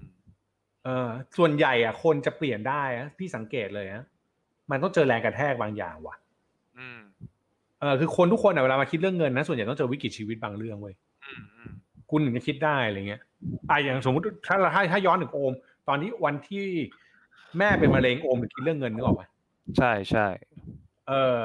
[0.84, 1.08] เออ
[1.38, 4.04] ส่วนใหญ่อะ คนจะเปลี่ยนได้อะพี่สังเกตเลยนะ
[4.70, 6.16] มันต้องเจอแรงกระแทกบางอย่างว่ะ
[6.78, 7.00] อืม
[7.80, 10.94] เออคือคนทุกคนอะเวลามาคิดเรื่องเงินนะส่วนใหญ่ต้องเจอวิกฤตชีวิตบางเรื่องเว้ย
[11.24, 11.70] อืมอืม
[12.10, 13.20] คุณถึงจะคิดได้อะไรเงี้ย
[13.70, 15.52] อะอย่างสมมติถ้าถ้าถ้าย้อนถึงโอม
[15.88, 16.66] ตอนที่วันที่
[17.58, 19.22] แม่เป็นมะเร็งโอมถึงคิดเรื่องเงินนึกออกไหม
[19.78, 20.26] ใช่ใช่
[21.08, 21.38] เออ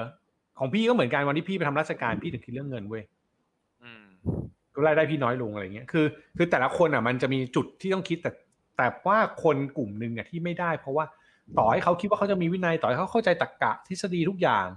[0.59, 3.03] ของพี่ก็เหมือนกันวันที่พี่ไปทำราชการพี่ถึงคิดเรื่องเงินเว้ย
[3.83, 4.50] อืมก็
[4.85, 6.05] รายได้พี่น้อยลงอะไรเงี้ยคือ
[6.37, 8.31] คือแต่ละคนอะมันจะมีจุดที่ต้องคิดแต่
[8.77, 11.05] แต่ว่าคนกลุ่มหนึ่งอะที่ไม่ได้ เพราะว่า
[11.57, 14.67] ต่อให้เขาคิดว่าเขาจะมีวินัยต่อให้เขาเข้าใจตรรกะทฤษฎีทุกอย่าง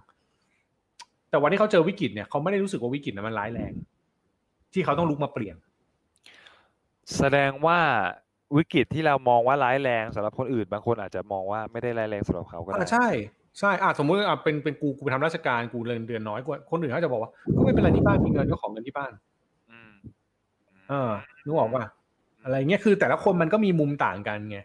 [1.31, 3.73] แต่วันที่เขาเจอวิกฤตเนี่ยเขาไม่ได้รู้สึกว่าวิกฤตนั้นมันร้ายแรง
[4.73, 5.57] ที่เขาต้องลุกมาเปลี่ยน
[7.17, 7.79] แสดงว่า
[8.57, 13.09] วิกฤตที่เรามองว่าร้ายแรงสำหรับคนอื่นบางคนอาจจะมองว่าไม่ได้ร้ายแรงสำหรับเขาก็ได้อ่าใช่
[13.59, 19.34] ใช่อ่าสมมติอะเป็นเป็นกูกูไปทำราชการกูเงินเดือนน้อยกว่าคนอื่นเขาจะบอกว่าก็ไม่เป็นไรที่บ้านมีเงินก็ของเงินที่บ้านอืม
[20.89, 21.11] เออ
[21.45, 21.83] นึกออกว่า
[22.45, 24.59] อะไรเงี้ยคือ แต่ละคนมันก็มีมุมต่างกันไง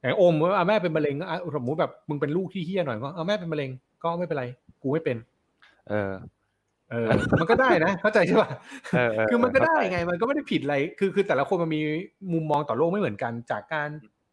[0.00, 3.70] อย่างโอมว่าอะแม่เป็นมะเร็งอะสมมติแบบมึงเป็นลูกที่เฮี้ยหน่อยก็เอาแม่เป็นมะเร็ง
[4.02, 4.44] ก็ไม่เป็นไร
[4.82, 5.16] กูไม่เป็น
[5.88, 6.12] เออ
[6.90, 7.08] เออ
[7.40, 8.48] มันก็ได้นะเข้าใจใช่ป่ะ
[8.92, 11.80] เออเออคือมันก็ได้เข้าใจไง มันก็ไม่ได้ผิดอะไร คือคือแต่ละคนมันมี
[12.32, 13.88] มุมมองต่อโลกไม่เหมือนกัน จากการ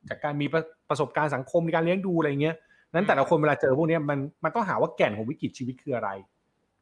[0.10, 2.56] จากการมีประประสบการณ์สังคมในการเลี้ยงดูอะไรเงี้ย
[2.94, 6.10] นั้นแต่ละคนเวลาเจอพวกเนี้ยมันมันต้องหาว่าแก่นของวิกฤตชีวิตคืออะไร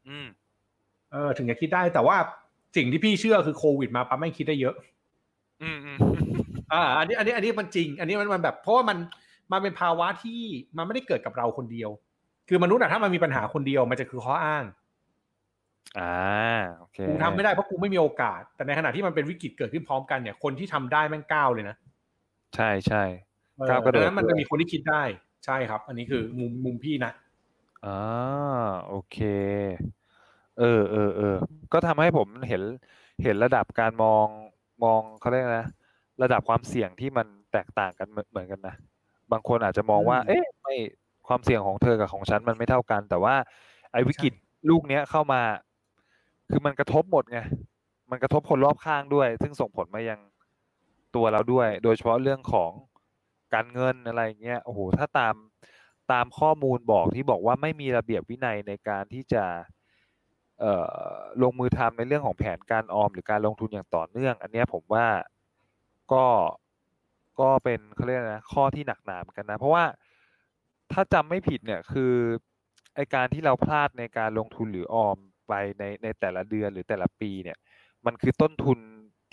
[0.08, 0.28] อืม
[1.12, 2.18] เออถึงจะคิดได้แต่ว่า
[2.76, 4.76] สิ่งที่พี่เชื่อคือโควิดมาปั๊บไม่งคิดได้เยอะ
[5.64, 5.98] อืมอืม
[6.74, 8.98] อ่า อันนี้ อันนี้ อันนี้มันจริง อันนี้มันมันแบบ เพราะว่ามัน
[9.52, 10.42] มันเป็นภาวะที่
[10.78, 11.90] มันไม่ได้เกิดกับเราคนเดียว
[12.50, 14.66] คือมนุษย์อะถ้ามันมีปัญหาคนเดียวมันจะคือข้ออ้าง
[16.00, 21.76] อ่าโอเคกูทำไม่ได้เพราะกูไม่มีโอกาส แต่ในขณะที่มันเป็นวิกฤตเกิดขึ้นพร้อมกันเนี่ย คนที่ทำได้แม่งก้าวเลยนะ
[22.56, 23.04] ใช่ใช่
[23.58, 25.04] เออก้าวกระโดดดังนั้นมันด้วจะยมีคนที่คิดได้
[25.46, 27.12] ใช่ครับ อันนี้คือมุมมุมพี่นะ
[27.86, 29.18] อ่าโอเค
[30.60, 31.36] เออเออเออ
[31.74, 32.62] ก็ทำให้ผมเห็น
[33.24, 34.28] เห็นระดับการมอง
[34.84, 35.70] มองเขาเรียกอะไรนะ
[36.24, 38.76] ระดับความเสี่ยงที่มันแตกต่างกันเหมือนเหมือนกันนะ
[39.32, 40.76] บางคนอาจจะมองว่าอืมเอ๊ะไม่
[41.28, 43.36] ความเสี่ยงของเธอกับของฉันมันไม่เท่ากัน แต่ว่า
[43.92, 44.34] ไอ้วิกฤต
[44.70, 45.42] ลูกเนี้ยเข้ามา
[46.50, 47.40] คือมันกระทบหมดไง
[48.12, 50.20] มันกระทบคนรอบข้างด้วย ซึ่งส่งผลมายัง
[51.16, 52.72] ตัวเราด้วย โดยเฉพาะเรื่องของ
[53.54, 55.36] การเงินอะไรเงี้ยโอ้โหถ้าตาม
[56.12, 59.75] ตามข้อมูลบอกที่บอกว่าไม่มีระเบียบวินัยในการที่จะเอ่อ
[61.42, 65.06] ลงมือทำในเรื่องของแผนการออม หรือการลงทุนอย่างต่อเนื่อง อันเนี้ยผมว่า
[66.14, 66.26] ก็
[67.40, 69.84] ก็เป็นเขาเรียกอะไรนะข้อที่หนักหนาเหมือนกันนะ เพราะว่า
[70.92, 72.14] ถ้าจำไม่ผิดเนี่ยคือ
[72.96, 77.58] ไอการที่เราพลาดในการลงทุนหรือออมไปในในแต่ละเดือนหรือแต่ละปีเนี่ย
[78.06, 78.80] มันคือต้นทุน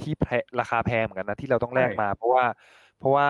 [0.01, 0.27] ที่แพ
[0.61, 2.45] ราคาแพงเหมือนกันนะที่เราต้องแลกใช่มา เพราะว่า
[2.99, 3.29] เพราะว่า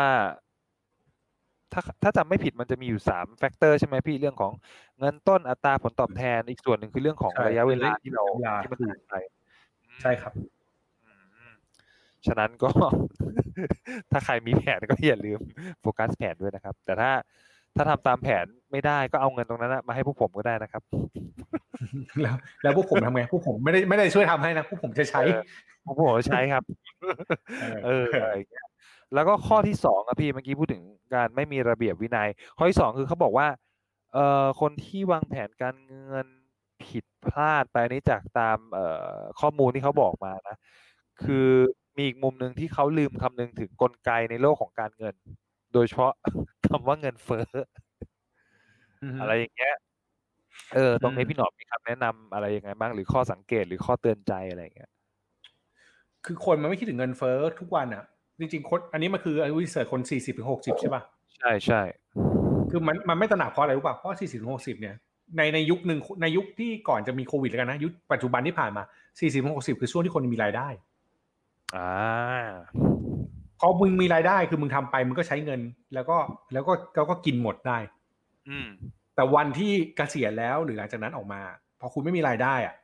[1.73, 4.53] ถ้าถ้าจำไม่ผิดมันจะมีอยู่สาม factor ใช่ไหมพี่เรื่องของ
[4.99, 9.15] เงินต้นอัตราผลตอบแทนอีกส่วนหนึ่งคือเรื่องของใช่ระยะเวลาที่เราระยะเวลาที่มันถูกหายไป
[10.03, 10.33] ใช่ครับ
[11.07, 11.55] อืมอืม
[12.27, 12.71] ฉะนั้นก็
[14.11, 15.41] ถ้าใครมีแผนก็อย่าลืม
[15.81, 17.13] โฟกัสแผนด้วยนะครับ แต่ถ้า
[17.77, 20.83] ถ้าทำตามแผนไม่ได้ก็เอาเงินตรงนั้นนะมาให้พวกผมก็ได้นะครับ
[22.23, 25.41] แล้วแล้วพวกผมทำไงพวกผมไม่ได้ไม่ได้ช่วยทำให้นะพวกผมจะใช้เออ
[25.85, 26.63] พวกผมใช้ครับ
[27.87, 28.07] เออ
[29.13, 30.83] อะไรอย่างเงี้ยแล้วก็ข้อที่สองอะพี่เมื่อกี้พูดถึง
[31.15, 33.49] การไม่มีระเบียบวินัย ข้อที่สองคือเขาบอกว่า
[34.13, 36.27] เอ่อคนที่วางแผนการเงิน
[36.85, 40.57] ผิดพลาดไปนี้จากตามเอ่อข้อมูลที่เขาบอกมานะ
[41.25, 41.49] คือ
[41.97, 45.15] มีอีกมุมหนึ่งที่เขาลืมคำนึงถึงกลไกในโลกของการเงิน
[45.75, 46.13] โดยเฉพาะ
[46.69, 47.49] คำว่าเงินเฟ้อ
[49.21, 49.75] อะไรอย่างเงี้ย
[50.75, 54.91] เออตรงนี้อืมพี่หนอมมีคำแนะนำอะไรยังไงบ้างหรือข้อสังเกตหรือข้อเตือนใจอะไรอย่างเงี้ย
[56.25, 58.05] คือคนมันไม่คิดถึงเงินเฟ้อทุกวันอะ
[58.41, 61.03] จริงๆคนอันนี้มันคือวิเศษคนสี่สิบถึงหกสิบใช่ป่ะ
[61.39, 61.81] ใช่ใช่
[62.71, 64.95] คือมันมันไม่ตระหนักเพราะอะไรรู้ป่ะเพราะสี่สิบถึงหกสิบเนี่ย
[65.37, 68.83] ในในยุคหนึ่งในยุคที่ก่อนจะมีโควิดแล้วกันนะยุคปัจจุบันที่ผ่านมา
[69.21, 70.69] สี่สิบถึงหกสิบคือช่วงที่คนมีรายได้
[71.77, 72.49] อ่า
[73.61, 75.61] พอมึงมีรายได้คือมึงทำไปมึงก็ใช้เงิน
[75.95, 76.17] แล้วก็
[76.53, 77.79] แล้วก็แล้วก็กินหมดได้
[78.49, 78.69] อืม
[79.15, 81.41] แต่วันที่เกษียณแล้วหรือหลังจากนั้นออกมา
[81.81, 82.75] พอคุณไม่มีรายได้อะ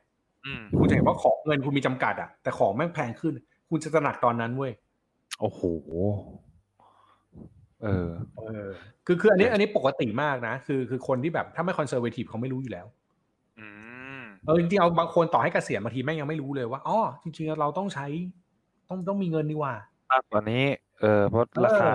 [0.45, 3.33] อืมคุณจะเห็นว่าของเงินคุณมีจำกัดอะแต่ของแม่งแพงขึ้น
[3.69, 4.71] คุณจะตระหนักตอนนั้นเว้ย
[5.39, 5.61] โอ้โห
[7.83, 8.69] เออ เออ
[9.05, 12.87] คือคืออันนี้ อันนี้ปกติมากนะ คือคือคนที่แบบถ้าไม่คอนเซอร์เวทีฟเขาไม่รู้อยู่แล้ว
[13.59, 13.67] อื
[14.21, 18.07] มเออจริงๆเอาบางคนต่อให้เกษียณบางทีแม่งยังไม่รู้เลยว่าอ๋อจริงๆเราต้องใช้
[18.89, 19.73] ต้องต้องมีเงินนี่ว่า
[20.11, 20.65] มากกว่านี้
[21.01, 21.91] เออเพราะเออราคา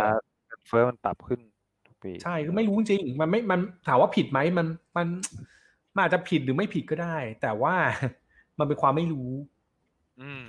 [0.46, 1.40] เงินเฟ้อมันปรับขึ้น
[1.86, 5.06] ทุกปีใช่คือไม่รู้จริงๆมันไม่มันถามว่าผิดไหมมันมัน
[5.94, 7.74] มันอาจจะผิดหรือไม่ผิดก็ได้ แต่ว่า
[8.58, 9.30] มันเป็นความไม่รู้
[10.20, 10.44] อืม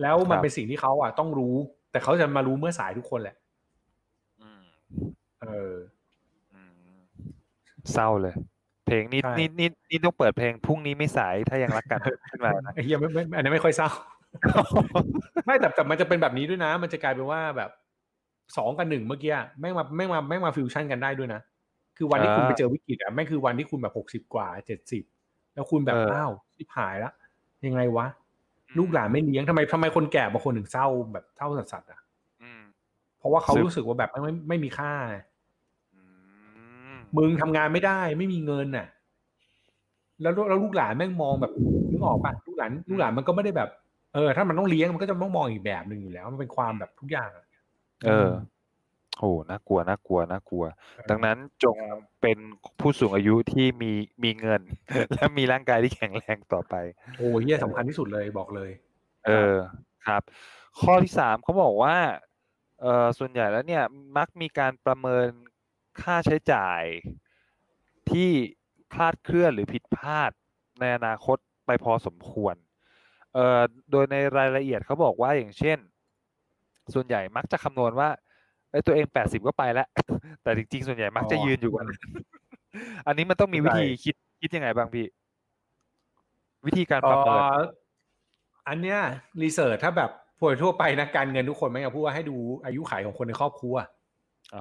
[0.00, 1.56] แล้วมันครับเป็นสิ่งที่เขาอะ ต้องรู้
[1.90, 3.36] แต่เขาจะมารู้เมื่อสายทุกคนแหละ
[4.40, 4.62] อืม
[5.42, 5.74] เออ
[6.54, 6.98] อืม
[7.92, 8.34] เศร้าเลย
[8.86, 12.00] เพลงนี้ใช่นี่นี่นี่ต้องเปิดเพลงพรุ่งนี้ไม่สายถ้ายังรักกัน
[12.30, 13.90] ขึ้นมานะไอ้เหี้ยไม่ไม่อันนี้ไม่ค่อยเศร้า
[15.46, 17.70] ไม่แต่แต่มันจะเป็นแบบนี้ด้วยนะ มันจะกลายเป็นว่าแบบ
[18.56, 21.40] สองกับหนึ่งเมื่อกี้อะแม่งมาแม่งมาแม่งมาฟิวชั่นกันได้ด้วยนะ
[21.96, 25.04] คือวันที่คุณอ่าไปเจอวิกฤตอะแม่งคือวันที่คุณแบบหกสิบ60กว่าเจ็ดสิบ
[25.54, 27.12] แล้วคุณแบบเอออ้าวชิบหายละ
[27.66, 28.06] ยังไงวะ
[28.78, 32.00] ลูกหลานไม่เลี้ยงทำไมทำไมคนแก่บางคนถึงเศร้าแบบเศร้าสัสๆอะ
[32.42, 32.60] อืม
[33.18, 35.16] เพราะว่าเขาซึ่งรู้สึกว่าแบบไม่ไม่ไม่มีค่าไง
[35.94, 36.02] อื
[36.94, 38.86] มมึงทำงานไม่ได้ ไม่มีเงินน่ะ
[40.22, 41.52] แล้วแล้วลูกหลานแม่งมองแบบ
[41.90, 43.68] นึกออกปะลูกหลานลูกหลานมันก็ไม่ได้แบบ
[44.14, 47.46] เออ ถ้ามันต้องเลี้ยงมันก็จะต้องมองอีกแบบหนึ่งอยู่แล้ว มันเป็นความแบบทุกอย่างอะ
[48.06, 48.30] เออ
[49.20, 50.64] โอ้น่ากลัวน่ากลัวน่ากลัว
[51.10, 51.76] ดังนั้นจง
[52.20, 52.38] เป็น
[52.80, 53.92] ผู้สูงอายุที่มี
[54.24, 54.62] มีเงิน
[55.14, 56.74] และมีร่างกายที่แข็งแรงต่อไป
[57.18, 58.70] โอ้เฮียสำคัญที่สุดเลยบอกเลย
[59.26, 59.56] เออ
[60.06, 60.22] ครับ
[60.80, 61.96] ข้อที่สามเขาบอกว่า
[62.80, 63.84] เออส่วนใหญ่แล้วเนี่ย
[64.16, 65.26] มักมีการประเมิน
[66.02, 66.82] ค่าใช้จ่าย
[68.10, 68.30] ที่
[68.92, 70.30] คลาดเคลื่อนหรือผิดพลาด
[70.80, 72.54] ในอนาคตไปพอสมควร
[73.34, 75.78] เอ่อโดยในรายละเอียดเขาบอกว่าอย่างเช่น
[76.94, 78.08] ส่วนใหญ่มักจะคำนวณว่า
[78.70, 79.86] ไอ้ยตัวเองแปดสิบก็ไปแล้ว
[80.42, 81.86] แต่จริงๆ ส่วนใหญ่มักจะอ๋อยืนอยู่กัน
[83.06, 85.06] อันนี้มันต้องมีวิธีเข้าใจคิดคิดยังไงบ้างพี่
[86.66, 87.50] วิธีการเอประเมินอ
[88.68, 88.98] อันเนี้ย
[89.42, 93.74] รีเสิร์ชถ้าแบบพวกทั่วไปนะการเงินทุกคนไม่อยากพูดว่าให้ดูอายุขัยของคนในครอบครัว
[94.54, 94.60] อ๋อ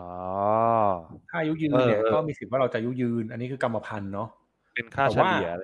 [1.29, 4.29] ถ้าอายุยืนเนี่ยเออเออก็มีสิทธิ์ว่าเราจะอายุยืน อันนี้คือกรรมพันธุ์เนาะ
[4.73, 5.63] เป็นค่าแต่เฉว่าลี่ยอะไร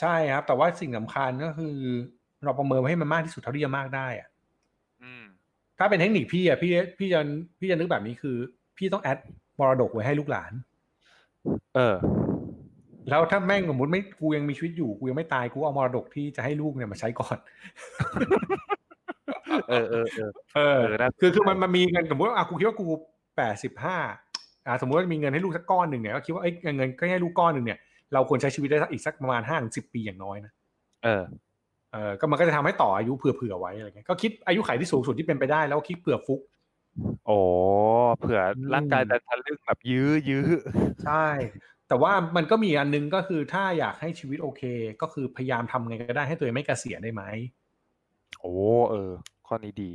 [0.00, 1.76] ใช่ครับ แต่ว่าสิ่งสำคัญก็คือ
[2.44, 4.31] เราประเมินให้มันมากที่สุดเท่าที่จะมากได้อะอืม
[5.82, 7.20] ถ้าเป็นเทคนิคพี่อะพี่พี่จะ
[7.60, 8.36] พี่จะนึกแบบนี้คือ
[8.76, 9.18] พี่ต้องแอด
[9.58, 10.52] มรดกไว้ให้ลูกหลาน
[11.74, 11.96] เออ
[13.10, 17.38] แล้วถ้าแม่งสมมติไม่กูยังมีชีวิตอยู่กูยังไม่ตายกูเอามรดกที่จะให้ลูกเนี่ยมาใช้ก่อน
[19.68, 22.86] เออเออเออเออเออน่าคือคือมันมันมีเงินสมมติว่าอะกูคิดว่ากู
[23.36, 23.98] แปดสิบห้า
[24.66, 27.78] อ่าสมมติว่ามีเงินให้ลูกสักก้อนหนึ่งเนี่ยก็คิดว่าเอ้ยเงินก็ให้ลูกก้อนหนึ่งเนี่ย
[28.12, 30.52] เราควรใช้ชีวิตได้สักอีกสักประมาณห้าถึงสิบปีอย่างน้อยนะ
[31.04, 31.22] เออ
[31.92, 36.40] เออก็มันก็จะทำให้ต่ออายุเผื่อๆไว้อะไรเงี้ยก็คิดอายุไขที่สูงสุดที่เป็นไปได้แล้วคิดเผื่อฟุก
[37.26, 37.38] โอ้
[38.18, 40.48] เผื่ออมร่างกายจะทะลึ่งแบบยื้อยื้อ
[41.04, 41.26] ใช่
[41.88, 44.62] แต่ว่ามันก็มีอันนึงก็คือถ้าอยากให้ชีวิตโอเค
[45.02, 47.22] ก็คือพยายามทำไงก็ได้ให้ตัวเองไม่เกษียณได้ไหม
[48.40, 48.52] โอ้
[48.90, 49.10] เออ
[49.46, 49.92] ข้อนี้ดี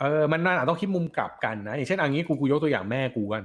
[0.00, 3.42] เออ มันน่าต้องคิดมุมกลับกันนะอย่างเช่นอันนี้กูกูยกตัวอย่างแม่กูกัน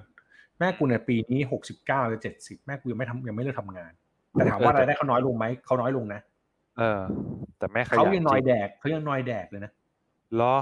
[0.60, 3.92] แม่กูในยปีนี้หกสิบเก้าจะเจ็ดสิบแม่กูยังไม่ทำยังไม่เลิกทำงาน
[4.32, 6.22] แต่ถามว่าเออแต่รายได้เขาน้อยลงไหมเขาน้อยลงนะ
[6.82, 7.02] เออ
[7.60, 9.72] แต่แม่ขยันเขายังน้อยจริแดกเขายังน้อยแดกเลยนะ
[10.36, 10.56] เหรอ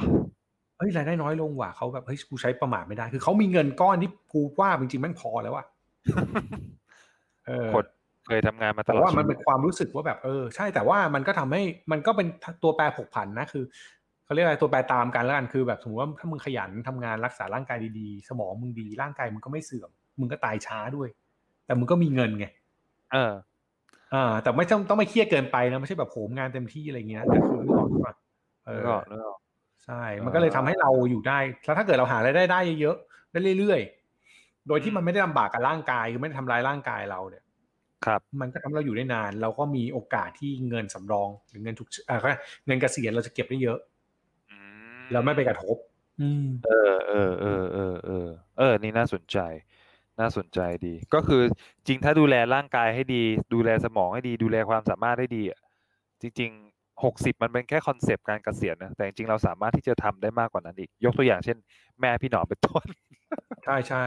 [0.78, 5.66] เฮ้ยรายได้น้อยลงว่ะเขาแบบเฮ้ยกูใช้ประมาทไม่ได้ คือเขามีเงินก้อนที่กูว่าจริงๆแม่งพอแล้วอะ
[7.48, 7.86] เออคน
[8.28, 12.28] เคยทำงานมาตแต่ลอดว่ามันชีเป็วินตความรู้สึกว่าแบบเออ ใช่แต่ว่ามันก็ทำให้มันก็เป็น
[12.64, 13.64] ตัวแปรผกผันนะคือ
[14.26, 21.10] เขาเรียกอะไรตัวแปรตามกันแล้วกันคือแบบสมมติว่าถ้ามึงขยันทำงานรักษาร่างกายดีๆ สมองมึงดีร่างกายมึงก็ไม่เสื่อมมึงก็ตายช้าด้วย
[21.66, 22.46] แต่มึงก็มีเงินไง
[23.14, 23.34] เออ
[24.14, 28.14] อ่าแต่ไม่ต้องต้องไม่เครียดเกินไปนะไม่ใช่แบบโหมงานเต็มที่อะไรเงี้ยแต่คือนึกออกปะ
[28.66, 29.40] เอนึอกออกนึกออก
[29.86, 37.44] ใช่ มันก็เลยทำให้เราอยู่ได้แล้วถ้าเกิดเราหารายได้ได้เยอะๆได้เรื่อยๆ โดยที่มันไม่ได้ลำบากกับร่างกายคือไม่ได้ทำร้ายร่างกายเราเนี่ย
[38.06, 42.20] ครับ มันก็ทำให้เราอยู่ได้นาน เราก็มีโอกาสที่เงินสำรองหรือเงินทุกเอ่อ
[42.66, 43.80] เงินเกษียณเราจะเก็บได้เยอะ
[44.50, 44.58] อื
[45.12, 45.78] แล้วไม่ไปกระทบ
[46.22, 49.38] อืมเออเออเออเออเออเออนี่น่าสนใจ
[50.20, 51.42] น่าสนใจดี ก็คือ
[51.88, 55.60] จริงถ้าดูแลร่างกายให้ดี ดูแลสมองให้ดี ดูแลความสามารถให้ดีอะ
[56.22, 61.58] จริงๆหกสิบมันเป็นแค่คอนเซปต์การเกษียณนะแต่จริงๆเราสามารถที่จะทำได้มากกว่านั้นอีก ยกตัวอย่างเช่น
[62.00, 62.86] แม่พี่หนอมเป็นต้น
[63.66, 64.06] ใช่ใช่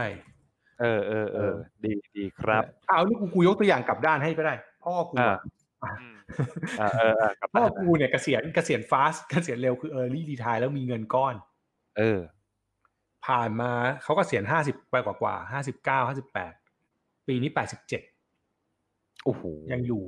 [0.81, 5.35] เออเออเออดีดีครับเอานี่กูกูยกตัวอย่างกลับด้านให้ก็ได้ พ่อกูอ่า
[5.83, 6.17] อะอืม
[6.79, 11.35] อ่าเออเออกลับพ่อบ้านกูเนี่ยเกษียณเกษียณฟาสเกษียณเร็วคือเออร์ลี่ดีทายแล้วมีเงินก้อน
[11.97, 12.19] เออ
[13.25, 13.71] ผ่านมา
[14.03, 16.53] เขาก็เกษียณห้าสิบไปกว่ากว่าห้าสิบเก้าห้าสิบแปด
[17.27, 18.01] ปีนี้แปดสิบเจ็ด
[19.25, 20.03] โอ้โหยังอยู่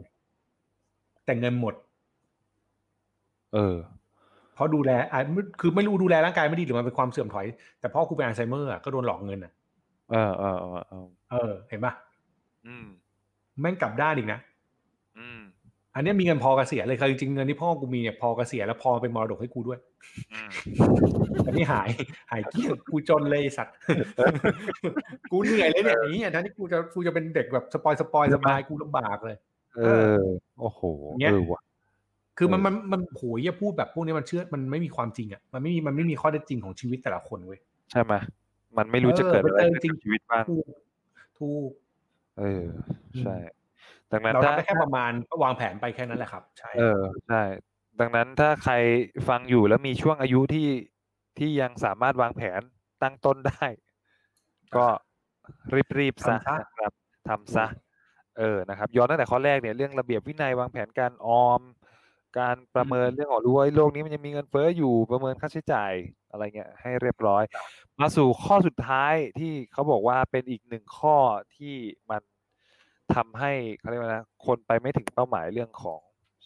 [1.25, 1.73] แต่เงินหมด
[3.53, 3.75] เออ
[4.53, 5.19] เพราะดูแลอะ
[5.61, 7.45] คือไม่รู้ดูแลร่างกายไม่ดีหรือมันเป็นความเสื่อมถอย
[7.79, 9.51] แต่พ่อกูเป็นอัลไซเมอร์อะก็โดนหลอกเงินอะ
[10.11, 11.93] เออเออเออเออเออเห็นปะ
[12.67, 12.85] อืม
[13.59, 14.39] แม่งกลับด้านอีกนะ
[15.95, 19.79] อืมอันเนี้ยมีเงินพอเกษียณเลยคือจริงๆเงินที่พ่อกูมีเนี่ยพอเกษียณแล้วพอเป็นมรดกให้กูด้วย
[20.33, 20.49] อืม
[21.47, 21.89] อันนี้หาย
[22.31, 23.75] หายเกลี้ยงกูจนเลยไอ้สัตว์
[25.31, 29.37] กูเหนื่อยเลยเนี่ยอย่างนี้อะทั้งที่กูจะกูจะเป็นเด็กแบบ spoil spoil สบายกูลำบากเลย
[29.77, 29.81] เอ
[30.17, 30.19] อ
[30.59, 30.81] โอ้โห
[31.19, 31.61] เนี่ยเออว่ะ
[32.37, 37.59] คือมันเออมันมันโหยอย่าพูดแบบพวกนี้มันเชื่อมันไม่มีความจริงอะมันไม่มีมันไม่มีข้อเท็จจริงของชีวิตแต่ละคนเว้ย
[37.91, 38.13] ใช่ไหม
[38.77, 40.65] มันไม่รู้จะเออเกิดอะไรมันเจอขึ้นจริงกับชีวิตบ้างถูก
[41.39, 41.69] ถูก
[42.39, 42.63] เออ
[43.19, 43.35] ใช่
[44.15, 47.43] ดังนั้นเราถ้าทำได้แค่ประมาณก็วางแผนไปแค่นั้นแหละครับ ใช่เออใช่
[47.99, 48.73] ดังนั้นถ้าใคร
[49.29, 50.67] ฟังอยู่แล้วมีช่วงอายุที่
[51.37, 52.61] ที่ยังสามารถวางแผน
[53.03, 53.65] ตั้งต้นได้
[54.75, 54.85] ก็
[55.99, 56.91] รีบๆซะทำซะนะครับ
[57.29, 57.65] ทำซะ
[58.37, 61.61] เออนะครับ ย้อนตั้งแต่ข้อแรกเนี่ยเรื่องระเบียบวินัยวางแผนการออม
[62.39, 65.93] การประเมินเรื่องของรู้ว่าโลกนี้มันยังมีเงินเฟ้ออยู่ประเมินค่าใช้จ่าย
[66.31, 67.43] อะไรเงี้ยให้เรียบร้อย
[68.01, 71.17] มาสู่ข้อสุดท้ายที่เขาบอกว่าเป็นอีกหนึ่งข้อ
[71.55, 71.75] ที่
[72.09, 72.21] มัน
[73.13, 75.99] ทำให้เขาเรียกว่านะคนไปไม่ถึงเป้าหมายเรื่องของ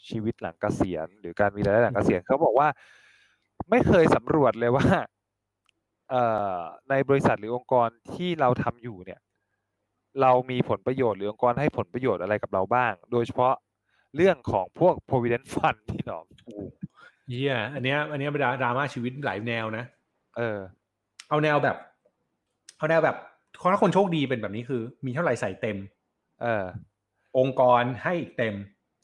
[0.09, 2.67] ชีวิตหลังเกษียณ หรือการมีรายได้หลังเกษียณเขาบอกว่า
[3.69, 4.87] ไม่เคยสำรวจเลยว่า
[6.09, 6.23] เอ่
[6.55, 6.57] อ
[6.89, 9.19] ในบริษัทหรือองค์กรที่เราทำอยู่เนี่ย
[10.21, 13.53] เรามีผลประโยชน์หรือองค์กรให้ผลประโยชน์อะไรกับเราบ้าง โดยเฉพาะ
[14.15, 16.25] เรื่องของพวก provident fund พี่หนอม
[17.29, 19.85] เยี่ยอันเนี้ย อันเนี้ยเป็นดราม่าชีวิตหลายแนวนะ
[20.37, 20.59] เออ
[21.29, 21.77] เอาแนวแบบ
[22.77, 23.15] เอาแนวแบบ
[23.71, 25.77] ถ้าคนโชคดีเป็นแบบนี้คือ มีเท่าไหร่ใส่เต็ม
[26.41, 26.65] เออ
[27.37, 28.55] องค์กรให้อีกเต็ม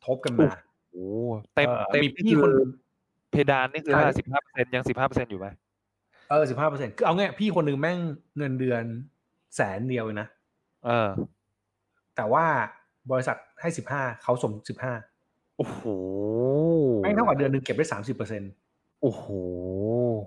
[0.05, 0.51] ทบกันมา
[0.91, 1.07] โอ้
[1.55, 2.51] เต็มเออเต็มมีนี่พี่คือคน
[3.31, 5.47] เพดานนี่คือใช่ห้าสิบห้าเปอร์เซ็นยังสิบห้าเปอร์เซ็นอยู่ไหม
[6.29, 7.99] เออสิบห้าเปอร์เซ็นคือเอาไงพี่คนหนึ่งแม่ง
[8.37, 8.83] เงินเดือน
[9.55, 10.27] แสนเดียวเองนะ
[10.85, 11.09] เออ
[12.15, 12.45] แต่ว่า
[13.11, 14.93] บริษัทให้สิบห้าเขาสมสิบห้า
[15.57, 15.81] โอ้โห
[17.03, 18.51] แม่งเท่ากับเดือนหนึ่งเก็บได้สามสิบเปอร์เซ็นต์
[19.01, 19.25] โอ้โห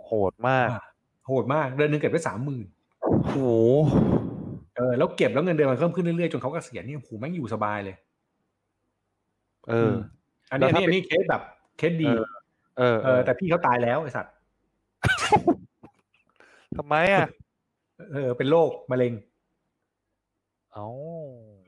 [0.04, 0.68] โหดมาก
[1.26, 2.66] โหดมาก เดือนหนึ่งเก็บได้สามหมื่น
[3.02, 3.34] โอ้โห
[4.78, 7.96] เออแล้วเก็บแล้วเงินเดือนมันเพิ่มขึ้นเรื่อยๆจนเขาเกษียณนี่โอ้โหแม่งอยู่สบายเลย
[9.68, 9.92] เออ
[10.50, 11.42] อันนี้แล้อัวนถ้านี้อันนี้เคสแบบ
[11.78, 12.08] เคสดี
[12.78, 14.32] เออเออ แต่พี่เขาตายแล้วไอ้สัตว์
[16.76, 17.26] ทำไมอะ
[18.12, 19.12] เออ เป็นโรคมะเร็ง
[20.72, 20.86] เอ้า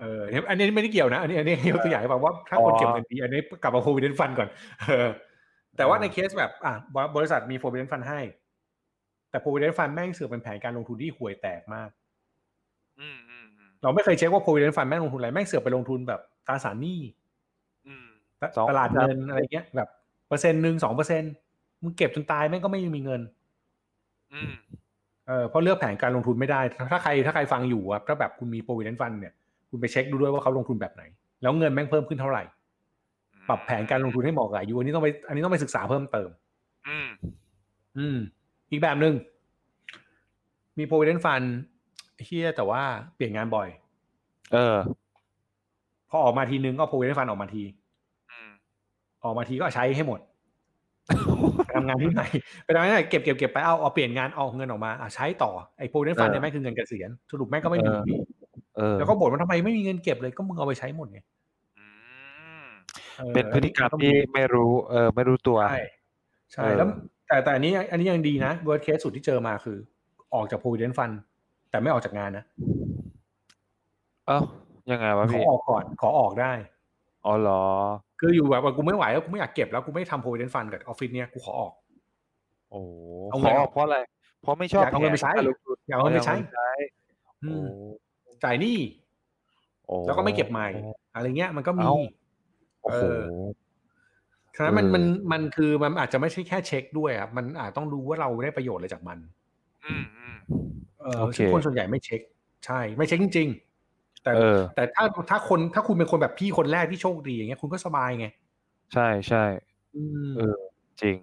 [0.01, 4.49] เออเนี่ยอันนี้ไม่ได้เกี่ยวนะ อันนี้อันนี้ยกตัวอย่างให้ฟังว่าถ้าคนอ๋อเก็บเงินดีอันนี้กลับมาโ o วิเดนฟันก่อน
[4.87, 5.09] เออ
[5.77, 6.73] แต่ว่าอ่าในเคสแบบอะ
[7.17, 8.21] บริษัทมีโ o วิเดนฟันให้
[9.31, 12.00] แต่โ o วิเดนฟันแม่งเสือกเป็นแผนการลงทุนที่ห่วยแตกมากอืมอืมอืม
[13.83, 16.99] เราไม่เคยเช็คว่าโ o วิเดนฟันแม่งลงทุนอะไรแม่งเสือกไปลงทุนแบบตราสารหนี้
[17.87, 18.07] อืม
[18.41, 19.89] ตสองตลาดเงินอะไรเงี้ยแบบ
[20.29, 21.23] เปอร์เซ็นต์หนึ่งสองเปอร์เซ็น
[21.83, 23.21] มึงเก็บจนตายแม่งก็ไม่มีเงิน
[24.33, 24.53] อืม
[25.29, 26.61] เออเพราะเลือกแผนการลงทุนไม่ได้
[26.93, 29.33] ถ้าใครถ้าใครฟังอยู่อะถ้าแบบคุณมีโ o วิเดนฟันเนี่ย
[29.71, 31.03] คุณไปเช็คดูด้วยว่าเขาลงทุนแบบไหน
[31.43, 32.43] แล้วเงินแม่งเพิ่มขึ้นเท่าไหร่
[33.49, 36.29] ปรับแผนการลงทุนให้เหมาะกับอายุอันนี้ต้องไปอันนี้ต้องไปศึกษาเพิ่มเติม
[36.89, 37.09] อืม
[37.99, 38.17] อืม
[38.71, 39.15] อีกแบบหนึ่ง
[40.79, 41.47] มี provident fund
[42.25, 42.83] เฮียแต่ว่า
[43.15, 43.69] เปลี่ยนงานบ่อย
[44.53, 44.77] เออ
[46.11, 47.63] พอออกมาทีนึงก็ provident fund ออกมาที
[48.31, 48.51] อืม
[49.25, 50.21] ออกมาทีก็ใช้ให้หมด
[51.67, 52.25] ไปทำงานที่ไหน
[52.65, 58.19] ไปทำงานที่ไหนเก็บเก็บเก็บไปเอาเอาเปลี่ยนงานเอาเงินออกมาอะใช้ต่อไอ้ provident fund เนี่ยแม่งคือเงินเกษียณสรุปแม่งก็ไม่มีเออพี่
[58.77, 61.21] เออแล้วก็บ่นว่าทำไมไม่มีเงินเก็บเลยก็มึงเอาไปใช้หมดไง
[61.79, 61.87] อื
[62.63, 62.67] ม
[63.21, 65.83] ออเป็นพฤติกรรมอันที่นี้ไม่รู้เออไม่รู้ตัวใช่
[66.53, 66.89] ใช่เออแล้ว
[67.27, 69.79] แต่แต่อันนี้อันนี้ยังดีนะ worst case สุดที่เจอมาคือ
[70.35, 71.15] ออกจาก provident fund
[71.71, 72.45] แต่ไม่ออกจากงานนะ
[74.27, 74.39] เอ้า
[74.91, 76.53] ยังไงวะขอพี่ออกก่อน ขอออกได้
[77.27, 77.65] อ๋อเหรอ
[78.21, 81.73] คืออยู่แบบว่ากูไม่ไหวแล้วกูไม่อยากเก็บแล้วกูไม่ทำ provident fund กับออฟฟิศเนี่ยกูขอออก
[82.71, 82.81] โอ้
[83.31, 83.99] เอาขเงิอนออออกกเพราะอะไร
[84.43, 86.71] เพราะไม่ชอบอยากเอาเงินไปใช้แผการลงทุนอยากเอาเงินไปใช้ยใช้
[87.45, 87.67] อืโอ้ม
[88.45, 88.79] จ่ายหนี้
[89.87, 90.69] โอ้แล้วก็ไม่เก็บใหม่
[91.15, 91.97] อะไรเงี้ยมันก็มีเอ้า
[92.83, 93.21] โอ้โหเออ
[94.57, 99.19] ฉะนั้นมันเออมันมันคือมันอาจจะไม่ใช่แค่เช็คด้วยอะมันอาจต้องดูว่าเราได้ประโยชน์อะไรจากมัน
[99.85, 100.37] อืมอืม
[101.01, 102.21] เออโอเคซึ่งคนส่วนใหญ่ไม่เช็ค
[102.67, 103.49] ใช่ ไม่เช็คจริง
[103.87, 108.27] ๆ แต่เออแต่ถ้าถ้าคนถ้าคุณเป็นคนแบบพี่คนแรกที่โชคดีอย่างเงี้ยคุณก็สบายไง
[108.95, 109.45] ใช่ใช่
[109.97, 110.57] อืมเออ
[111.03, 111.17] จริง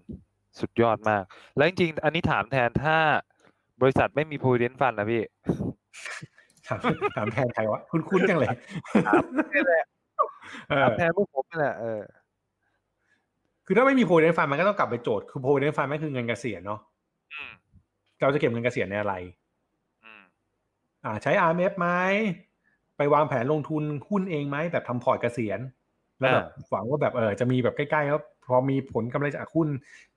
[0.60, 1.24] สุดยอดมาก
[1.56, 2.98] แล้วจริงๆอันนี้ถามแทนถ้า
[3.82, 5.22] บริษัทไม่มี provident fund นะพี่
[6.68, 6.80] ถาม
[7.18, 8.50] ถามแทนใครวะคุณคุ้นๆจังเลย
[9.08, 9.24] ถาม
[9.56, 9.84] นี่แหละ
[10.70, 12.02] เออถามแทนพวกผมนี่แหละเออ
[13.66, 16.80] คือถ้าไม่มี provident fund มันก็ต้องกลับไปโจทย์คือ provident fund มันคือเงินเกษียณเนาะ
[17.34, 17.52] อืม
[18.22, 19.47] เราจะเก็บเงินเกษียณในอะไรอืม
[21.08, 21.88] อ่าใช้ RMF ไหม
[22.98, 25.60] ไปวางแผนลงทุนหุ้นเองไหมแบบทำพอร์ตเกษียณ
[26.20, 29.68] แล้วแบบหวังว่าแบบเออจะมีแบบใกล้ๆแล้วพอมีผลกำไรจากหุ้น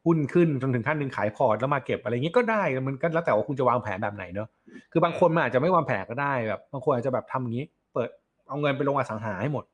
[0.04, 4.48] หุ้นขึ้นจนถึงขั้นหนึ่งขายพอร์ตแล้วมาเก็บอะไรเงี้ยก็ได้มันก็แล้วแต่ว่าคุณจะวางแผนแบบไหนเนอะ
[4.92, 8.08] คือบางคนมันอาจจะไม่วางแผนก็ได้แบบบางคนอาจจะแบบทำอย่างนี้ เปิด
[8.48, 9.64] เอาเงินไปลงอสังหาให้หมด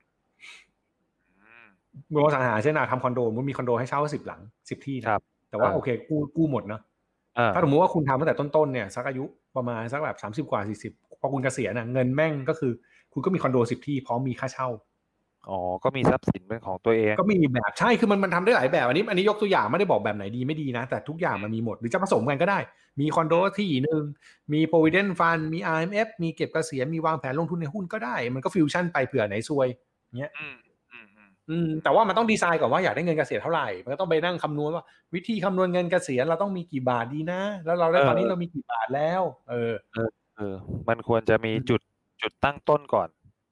[1.40, 1.66] อืม
[2.14, 6.80] ลงอสังหาเช่นอะทำคอนโดมันมีคอนโดให้เช่าสิบหลังสิบที่นะครับแต่ว่าอ่าโอเคกู้กู้หมดเนาะ
[7.38, 9.24] อ่าถ้าสมมติว่าคุณทำตั้งแต่ต้นๆเนี่ยสักอายุ
[9.56, 12.72] ประมาณสักแบบสามสิบกว่าสี่สิบ พอคุณเกษียณนะเงินแม่งก็คือ
[13.12, 14.68] คุณก็มีคอนโดสิบที่พร้อมมีค่าเช่า
[15.50, 22.58] อ๋อ ก็มีทรัพย์สินเป็นของตัวเอง ก็มีแบบใช่ คือมันมันทำได้หลายแบบ อันนี้ อันนี้ยกตัวอย่างไม่ได้บอกแบบไหนดีไม่ดีนะ แต่ทุกอย่างมันมีหมด หรือจะผสมกันก็ได้
[23.00, 24.02] มีคอนโดที่หนึ่ง
[24.52, 29.68] มี provident fund มี IMF มีเก็บเกษียณ มีวางแผนลงทุนในหุ้นก็ได้ มันก็ฟิวชั่นไปเผื่อไหนซวย
[30.18, 30.56] เงี้ยอืม
[30.92, 39.72] อืมอืมอืม แต่ว่ามันต้องดีไซน์ก่อนว่าอยากได้เงินเกษียณเท่าไหร่ มันก็ต้องไปนั่งคำนวณว่า วิธีคำนวณเงินเกษียณเราต้องมีกี่บาทดีนะ แล้วเราได้ตอนนี้เรามีกี่บาทแล้ว เออ
[40.36, 40.56] เออ
[40.88, 41.80] มันควรจะมีอืมจุด
[42.22, 43.08] จุดตั้งต้นก่อน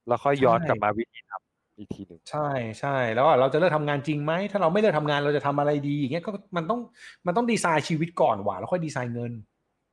[0.07, 2.49] แล้วค่อยย้อนใช่กลับมาวิธีทำอีกทีหนึ่งใช่
[2.81, 6.81] ใช่แล้วอะเราจะเลิกทำงานจริงไหมถ้าเราไม่เลิกทำงานเราจะทำอะไรดีอย่างเงี้ยก็มันต้อง
[7.27, 9.33] มันต้องดีไซน์ชีวิตก่อนว่ะแล้วค่อยดีไซน์เงิน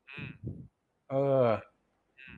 [0.09, 0.31] อืม
[1.09, 1.45] เออ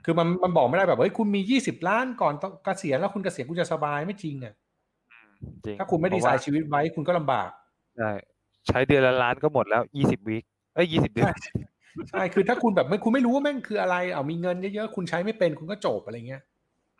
[0.05, 4.53] คือมันมันบอกไม่ได้แบบเฮ้ยคุณมียี่สิบล้านก่อนต้องเกษียณแล้วคุณเกษียณคุณจะสบายไม่จริงอะ
[5.11, 5.29] อืม
[5.65, 7.49] จริงถ้าคุณไม่ดีไซน์เพราะว่าชีวิตไว้คุณก็ลำบาก
[7.97, 8.11] ใช่
[8.67, 10.43] ใช้เดือนละล้านก็หมดแล้วยี่สิบวีค
[10.75, 11.33] เอ้ยยี่สิบเดือน
[12.09, 16.41] ใช่คือถ้าคุณแบบไม่คุณไม่รู้ว่าแม่งคืออะไรเอามีเงินเยอะๆคุณใช้ไม่เป็นคุณก็จบอะไรเงี้ย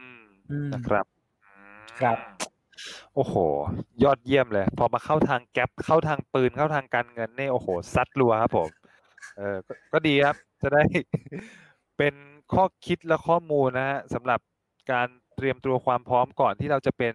[0.01, 1.05] อืมอืมนะครับ
[2.01, 2.17] ครับ
[3.15, 3.35] โอ้โห
[4.03, 8.69] ยอดเยี่ยมเลย พอมาเข้าทางแก๊ปเข้าทางปืนเข้าทางการเงินนี่โอ้โหซัดรัวครับผม
[9.37, 10.83] เออก็ก็ดีครับ จะได้
[11.97, 12.13] เป็น
[12.53, 14.39] ข้อคิดและข้อมูลนะฮะสำหรับ
[14.91, 17.13] การเตรียมตัวความพร้อมก่อนที่เราจะเป็น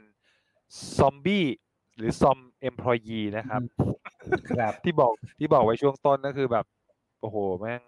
[0.99, 1.47] ซอมบี้
[1.97, 3.63] หรือซอมเอ็มพลอยีนะครับ
[4.59, 6.65] ครับ ที่บอกที่บอกไว้ช่วงต้นก็คือแบบ
[7.21, 7.81] โอ้โหแม่ง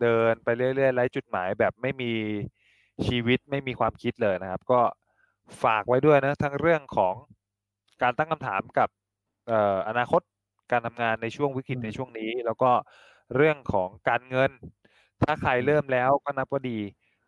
[0.00, 2.12] เดินไปเรื่อยๆไร้จุดหมายแบบไม่มี
[3.06, 4.80] ชีวิตไม่มีความคิดเลยนะครับ ก็
[5.62, 7.14] ฝากไว้ด้วยนะทั้งเรื่องของ
[8.02, 8.88] การตั้งคำถามกับ
[9.48, 10.22] เอ่ออนาคต
[10.72, 12.70] การทำงานในช่วงวิกฤตอืมในช่วงนี้ แล้วก็
[13.36, 14.50] เรื่องของการเงิน
[15.22, 16.78] ถ้าใครเริ่มแล้วก็นับว่าดี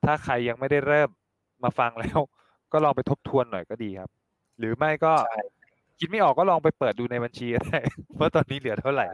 [0.05, 1.09] ถ้าใครยังไม่ได้เริ่ม
[1.65, 2.19] มาฟังแล้ว
[2.73, 4.11] ก็ลองไปทบทวนหน่อยก็ดีครับ
[4.59, 5.37] หรือไม่ก็ใช่
[5.99, 7.81] คิดไม่ออกก็ลองไปเปิดดูในบัญชีก็ได้
[8.19, 9.07] ว่าตอนนี้เหลือเท่าไหร่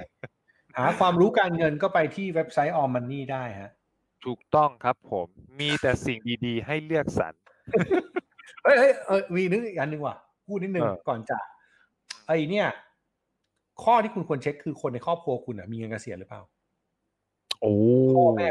[0.76, 3.70] หาความรู้การเงินก็ไปที่เว็บไซต์ All Money ได้ฮะ
[4.24, 5.26] ถูกต้องครับผม
[5.60, 7.34] มีแต่สิ่งดีๆ ให้เลือกสรร
[8.64, 11.42] เฮ้ยเฮ้ยเออมีนึกอีกอันหนึ่งว่ะ พูดนิดนึงเออก่อนจาก
[12.26, 12.66] ไอเนี่ย
[13.84, 16.42] ข้อที่คุณควรเช็คคือคนในครอบครัวคุณอะมีเงินเกษียณหรือเปล่า
[17.60, 17.74] โอ้
[18.16, 18.48] พ่อแม่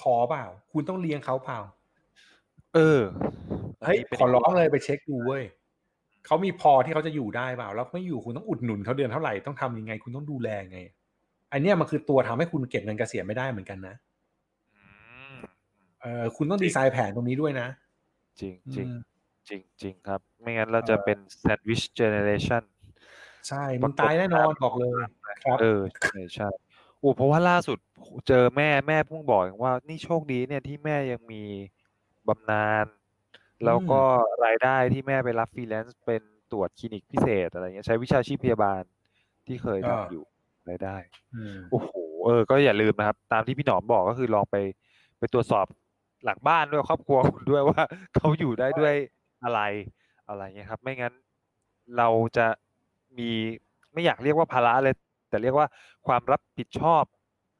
[0.00, 1.58] พอเปล่า คุณต้องเลี้ยงเขาเปล่า
[2.74, 3.00] เออ
[3.84, 5.42] เฮ้ยนนี้ป็นขอร้องเลยไปเช็คดูเว้ย
[6.26, 10.78] เขามีพอที่เขาจะอยู่ได้เปล่า แล้วไม่อยู่คุณต้องอุดหนุนเขาเดือนเท่าไหร่ต้องทำยังไง คุณต้องดูแลไง
[11.52, 13.94] อันเนี้ยมันคือตัวทำให้คุณเก็บเงินเกษียณไม่ได้เหมือนกันนะ
[14.76, 14.82] อื
[15.34, 15.36] ม
[16.00, 17.68] เออคุณต้องดีไซน์แผนตรงนี้ด้วยนะ
[18.40, 18.98] จริงจริงอืม
[19.48, 22.62] จริงจริงครับ ไม่งั้นเราจะเป็น sandwich generation
[23.48, 24.90] ใช่มึงตายแน่นอนบอกเลย
[25.44, 26.48] ครับเออใช่ใช่
[26.98, 27.78] โอ้เพราะว่าล่าสุด
[28.28, 31.42] เจอแม่แม่เพิ่งบอกเองว่านี่โชคดีเนี่ยที่แม่ยังมี
[32.28, 32.86] บำนาญ
[33.64, 34.02] แล้วก็
[34.44, 38.82] รายได้ที่แม่ไปรับฟรีแลนซ์เป็นตรวจคลินิกพิเศษอะไรเงี้ยใช้วิชาชีพพยาบาล
[39.46, 40.24] ที่เคยทำอยู่
[40.68, 40.96] รายได้
[41.34, 41.92] อืมโอ้โห
[42.26, 44.56] เออ ก็อย่าลืมนะครับ ตามที่พี่หนอมบอกก็คือลองไป
[45.18, 45.66] ไปตรวจสอบ
[46.24, 47.82] หลังบ้านด้วยครอบครัวคุณด้วยว่า
[48.14, 48.94] เขาอยู่ได้ด้วย
[49.44, 49.60] อะไร
[50.28, 51.14] อะไรเงี้ยครับ ไม่งั้น
[51.96, 52.46] เราจะ
[53.18, 53.30] มี
[53.92, 54.94] ไม่อยากเรียกว่าภาระเลย
[55.30, 55.66] แต่เรียกว่า
[56.06, 57.02] ความรับผิดชอบ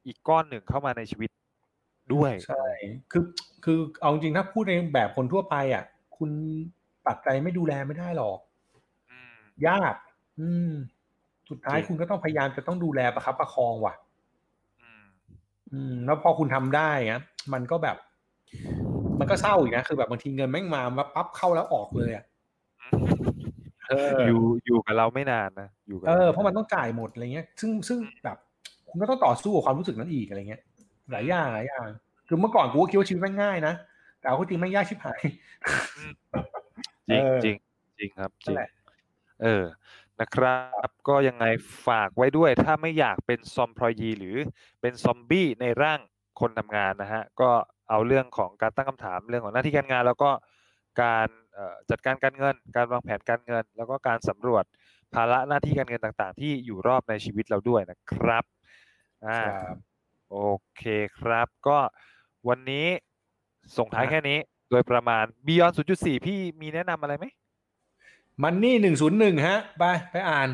[0.06, 1.30] อีกก้อนหนึ่งเข้ามาในชีวิต
[2.14, 2.64] ด้วยใช่
[3.12, 3.24] คือ
[3.64, 5.84] คือเอาจริงๆถ้าพูดในแบบคนทั่วไปอะ
[6.16, 6.30] คุณ
[7.06, 8.38] ปักใจไม่ดูแลไม่ได้หรอก
[9.10, 9.36] อืม
[9.68, 9.94] ยาก
[10.40, 10.72] อืม
[11.50, 13.94] สุดท้ายจริงคุณก็ต้องพยายามจะต้องดูแลประคับประคองว่ะ
[14.82, 15.04] อืม
[15.72, 17.20] อืมแล้วพอคุณทำได้อะ
[17.52, 17.96] มันก็แบบ
[19.18, 22.24] มันก็เศร้าอีกนะคือแบบบางทีเงินแม่งมามาปั๊บเข้าแล้วออกเลยอะ
[23.88, 28.38] เอออยู่อยู่กับเราไม่นานนะอยู่กับเออเพราะมันต้องจ่ายหมดอะไรเงี้ย ซึ่งซึ่งแบบ
[28.88, 30.62] คุณก็ต้องต่อสู้กับความรู้สึกนั้นอีกอะไรเงี้ย
[31.10, 31.86] หลายอย่างหลายอย่าง
[32.28, 33.74] คือเมื่อก่อนกูก็คิดว่าชีวิตแม่งง่ายนะ
[34.20, 35.20] แต่เอาเข้าจริงแม่งยากชิบหาย
[37.08, 37.56] จริงเออจริง
[37.98, 38.70] จริงครับจนั่รินงแหละ
[39.42, 39.64] เออ
[40.20, 40.56] นะครั
[40.88, 41.44] บก็ยังไง
[41.86, 44.36] ฝากไว้ด้วย ถ้าไม่อยากเป็นซอมพลอยีหรือ
[44.80, 46.00] เป็นซอมบี้ในร่าง
[46.40, 47.50] คนทำงานนะฮะ ก็
[47.90, 50.30] เอาเรื่องของการตั้งคำถามเรื่องของหน้าที่การงาน แล้วก็
[51.02, 54.64] การเอ่อจัดการการเงิน การวางแผนการเงิน แล้วก็การสำรวจ
[55.14, 58.44] ภาระหน้าที่การเงินต่างๆ ที่อยู่รอบในชีวิตเราด้วยนะครับ
[59.26, 59.76] อ่าครับ
[60.30, 60.38] โอ
[60.76, 60.82] เค
[61.18, 61.78] ครับ ก็
[62.48, 62.86] วันนี้
[63.76, 64.38] ส่งท้ายฮะแค่นี้
[64.70, 67.26] โดยประมาณ Beyond 0.4พี่มีแนะนำอะไรไหม
[68.42, 70.48] มันนี่หนึ่งศูนย์หนึ่งฮะ ไปไปอ่าน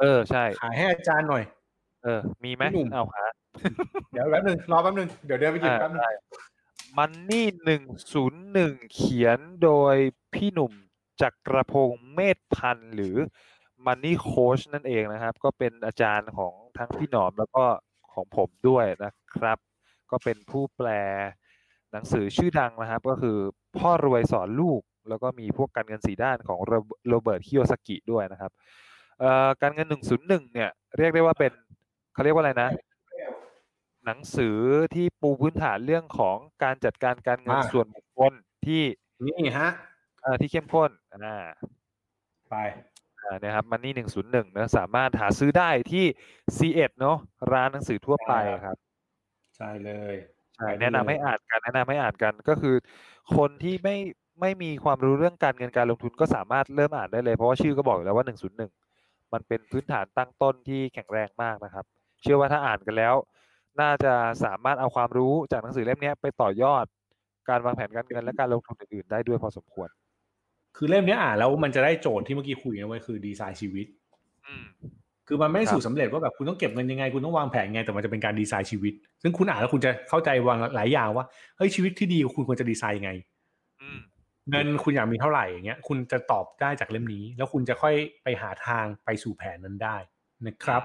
[0.00, 1.42] เออใช่ ขายให้อาจารย์หน่อย
[2.04, 3.24] เออ มีไหมพี่หนุ่มเอาหา
[4.12, 6.02] เดี๋ยวแป๊บนึงรอแป๊บนึงเดี๋ยวเดินไปหยิบแป๊บนึง
[6.98, 9.96] มันนี่หนึ่งศูนย์หนึ่งเขียนโดย
[10.34, 10.72] พี่หนุ่ม
[11.22, 13.16] จักรพงศ์เมธพันธ์หรือ
[13.86, 17.64] มันนี่โค้ชนั่นเองนะครับ ก็เป็นอาจารย์ของทั้งพี่หนอมแล้วก็
[18.18, 19.58] ของผมด้วยนะครับ
[20.10, 20.88] ก็เป็นผู้แปล
[21.92, 23.36] หนังสือชื่อดังนะครับ ก็คือ
[23.78, 26.72] พ่อรวยสอนลูก แล้วก็มีพวกการเงินสีด้านของโร
[27.08, 28.52] โรเบิร์ตคิโยสกิด้วยนะครับ
[29.20, 31.52] เอ่อการเงินหนึ่งศูนย์หนึ่งเนี่ย เรียกได้ว่าเป็น
[32.12, 32.70] เขาเรียกว่าอะไรนะ
[34.06, 34.56] หนังสือ
[34.94, 38.32] ที่ปูพื้นฐานเรื่องของการจัดการการเงินอ่าส่วนบุคคล
[38.66, 38.82] ที่
[39.26, 39.70] นี่ฮะ
[40.22, 41.46] เออ่าที่เข้มข้นอ่า
[42.50, 42.87] ไปอ่า
[43.44, 46.04] นะครับมันนี่หนึ่งศูนย์หนึ่งนะสามารถหาซื้อได้ที่
[46.56, 47.16] C1 เนาะ
[47.52, 48.32] ร้านหนังสือทั่วไป
[48.64, 48.76] ครับ
[49.56, 50.14] ใช่เลย
[50.56, 52.76] ใช่ไปได้แนะนำเลยให้อ่านกันแนะนำให้อ่านกันก็คือ
[53.36, 53.96] คนที่ไม่
[54.40, 58.72] ไม่มีความรู้เรื่องการเงินการลงทุนก็สามารถเริ่มอ่านได้เลย เพราะว่าชื่อก็บอกอยู่แล้วว่าหนึ่งศูนย์หนึ่ง
[59.32, 61.84] มันเป็นพื้นฐานตั้งต้นที่แข็งแรงมากนะครับ
[62.22, 63.14] เชื่อว่าถ้าอ่านกันแล้ว
[63.80, 64.14] น่าจะ
[64.44, 66.84] สามารถเอาความรู้จากหนังสือเล่มเนี้ยไปต่อยอด
[67.48, 69.88] การวางแผนการเงินและการลงทุนอื่นๆได้ด้วยพอสมควร
[70.78, 73.86] คือเล่มเนี้ยอ่านแล้วมันจะได้โจทย์ที่เมื่อกี้คุยนะเว้ยคือดีไซน์ชีวิต
[74.46, 74.64] อืม
[75.26, 81.26] คือมันไม่ได้ครับสูตรสำเร็จว่าแบบคุณต้องเก็บเงินยังไงคุณต้องวางแผนยังไงแต่มันจะเป็นการดีไซน์ชีวิต ซึ่งคุณอ่านแล้วคุณจะเข้าใจวางหลายอย่างว่า
[81.56, 83.10] เฮ้ยชีวิตที่ดีคุณควรจะดีไซน์ยังไง
[83.80, 83.98] อืม
[84.50, 89.96] เงินคุณอยากมีเท่าไหร่อย่างเงี้ยคุณจะตอบได้จากเล่มนี้ แล้วคุณจะค่อยไปหาทางไปสู่แผนนั้นได้
[90.46, 90.82] นะครับ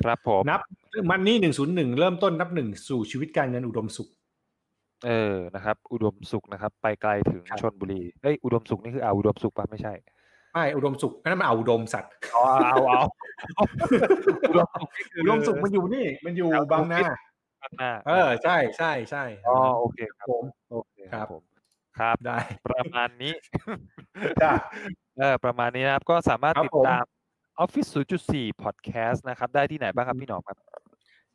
[0.00, 0.60] ครับผมนับ
[1.10, 4.08] มันนี่หนึ่งศูนย์หนึ่งเริ่มต้นนับหนึ่งสู่ชีวิตการเงินอุดมสุข
[5.06, 9.94] เออ นะครับ อุดมสุขนะครับ ไปไกลถึงครับชนบุรี เอ้ย อุดมสุขนี่คืออ่าวอุดมสุขปะไม่ใช่
[10.52, 13.64] ไม่อุดมสุขนั่นมันเอาอุดมสัตว์อ๋อเอาเอา
[14.48, 17.00] อุดมสุขนี่คืออุดมสุขมันอยู่นี่ มันอยู่ครับบางนา
[17.62, 21.42] ข้างหน้าเออใช่ใช่ใช่อ๋อโอเคครับ ผม โอเคคครัรับบผม
[21.98, 22.38] ครับ ได้
[22.70, 23.34] ประมาณนี้
[24.42, 24.52] จ้า
[25.18, 27.04] เออประมาณนี้นะครับ ก็สามารถครับติดผม ตาม
[27.64, 27.88] Office
[28.26, 30.56] 0.4 Podcast นะครับ ได้ที่ไหนบ้างครับพี่หนอมครับ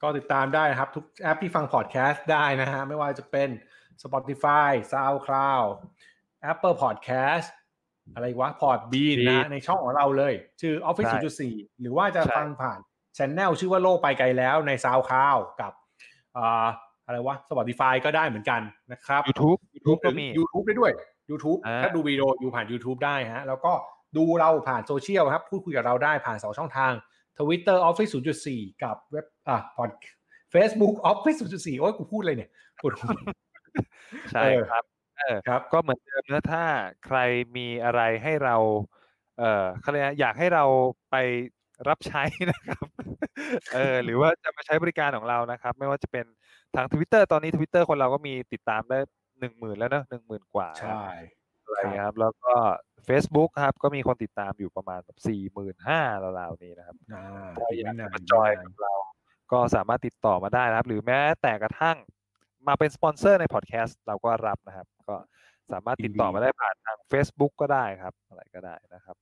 [0.06, 3.50] ก็ติดตามได้นะครับ ทุกแอปที่ฟังพอดแคสต์ได้นะฮะ ไม่ว่าจะเป็น
[4.04, 5.68] Spotify SoundCloud
[6.52, 7.48] Apple Podcast
[8.16, 11.20] อะไรวะ Podbean นะฮะ Bean ในช่องของเราเลย ชื่อ Office ใช่
[11.52, 12.80] 0.4 หรือว่าจะใช่ฟังผ่าน
[13.18, 15.74] ช anel ชื่อว่าโลกไปไกลแล้วใน SoundCloud กับ
[16.38, 16.68] อ่า
[17.06, 20.92] อะไรวะ Spotify ก็ได้เหมือนกันนะครับ YouTube YouTube ก็มี YouTube ได้ด้วย
[21.30, 23.74] YouTube อ่าถ้าดูวิดีโออยู่ผ่าน YouTube ได้ฮะ แล้วก็
[24.18, 26.94] ดูเราผ่านโซเชียลครับ พูดคุยกับเราได้ผ่าน2ช่องทาง
[27.40, 28.12] Twitter Office
[28.48, 29.92] 0.4 กับเว็บอะพอด
[30.54, 32.50] Facebook Office 0.4 โอ้ยกูพูดเลยเนี่ย
[32.82, 33.10] ปวดหัว
[34.32, 34.84] ใช่เออครับ
[35.20, 36.64] เออครับ ก็เหมือนเดิมนะถ้า
[37.06, 37.18] ใคร
[37.58, 38.56] มีอะไรให้เรา
[39.40, 40.64] เอ่อเขาเรียกนะอยากให้เรา
[41.12, 41.16] ไป
[41.90, 42.86] รับใช้นะครับ
[43.74, 46.26] เออหรือว่าจะมาใช้บริการของเรานะครับ ไม่ว่าจะเป็น
[46.76, 48.98] ทาง Twitter ตอนนี้ Twitter คนเราก็มีติดตามได้
[49.40, 51.04] หนึ่งหมื่นแล้วเนอะหนึ่งหมื่นกว่าใช่
[51.64, 52.54] อะไรเงี้ยครับแล้วก็
[53.08, 56.02] Facebook ครับ ก็มีคนติดตามอยู่ประมาณแบบสี่หมื่นห้า
[56.40, 57.24] ราวๆนี้นะครับอ่า
[57.58, 58.94] ถ้าอยากไม่จะนานมาจอยกับเรา
[59.52, 61.98] ก็สามารถติดต่อมาได้นะครับ หรือแม้แต่กระทั่ง
[62.68, 65.16] มาเป็นสปอนเซอร์ในพอดแคสต์เราก็รับนะครับ ก็
[65.72, 69.16] สามารถติดต่อมาได้ผ่านทาง Facebook ก็ได้ครับ อะไรก็ได้นะครับ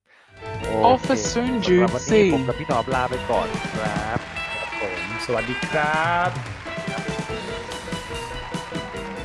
[0.83, 4.19] โอเค Office สำหรับวันนี้ผม0.4กับพี่หนอมลาไปก่อนครับ
[4.81, 6.72] ผมสวัสดีครับ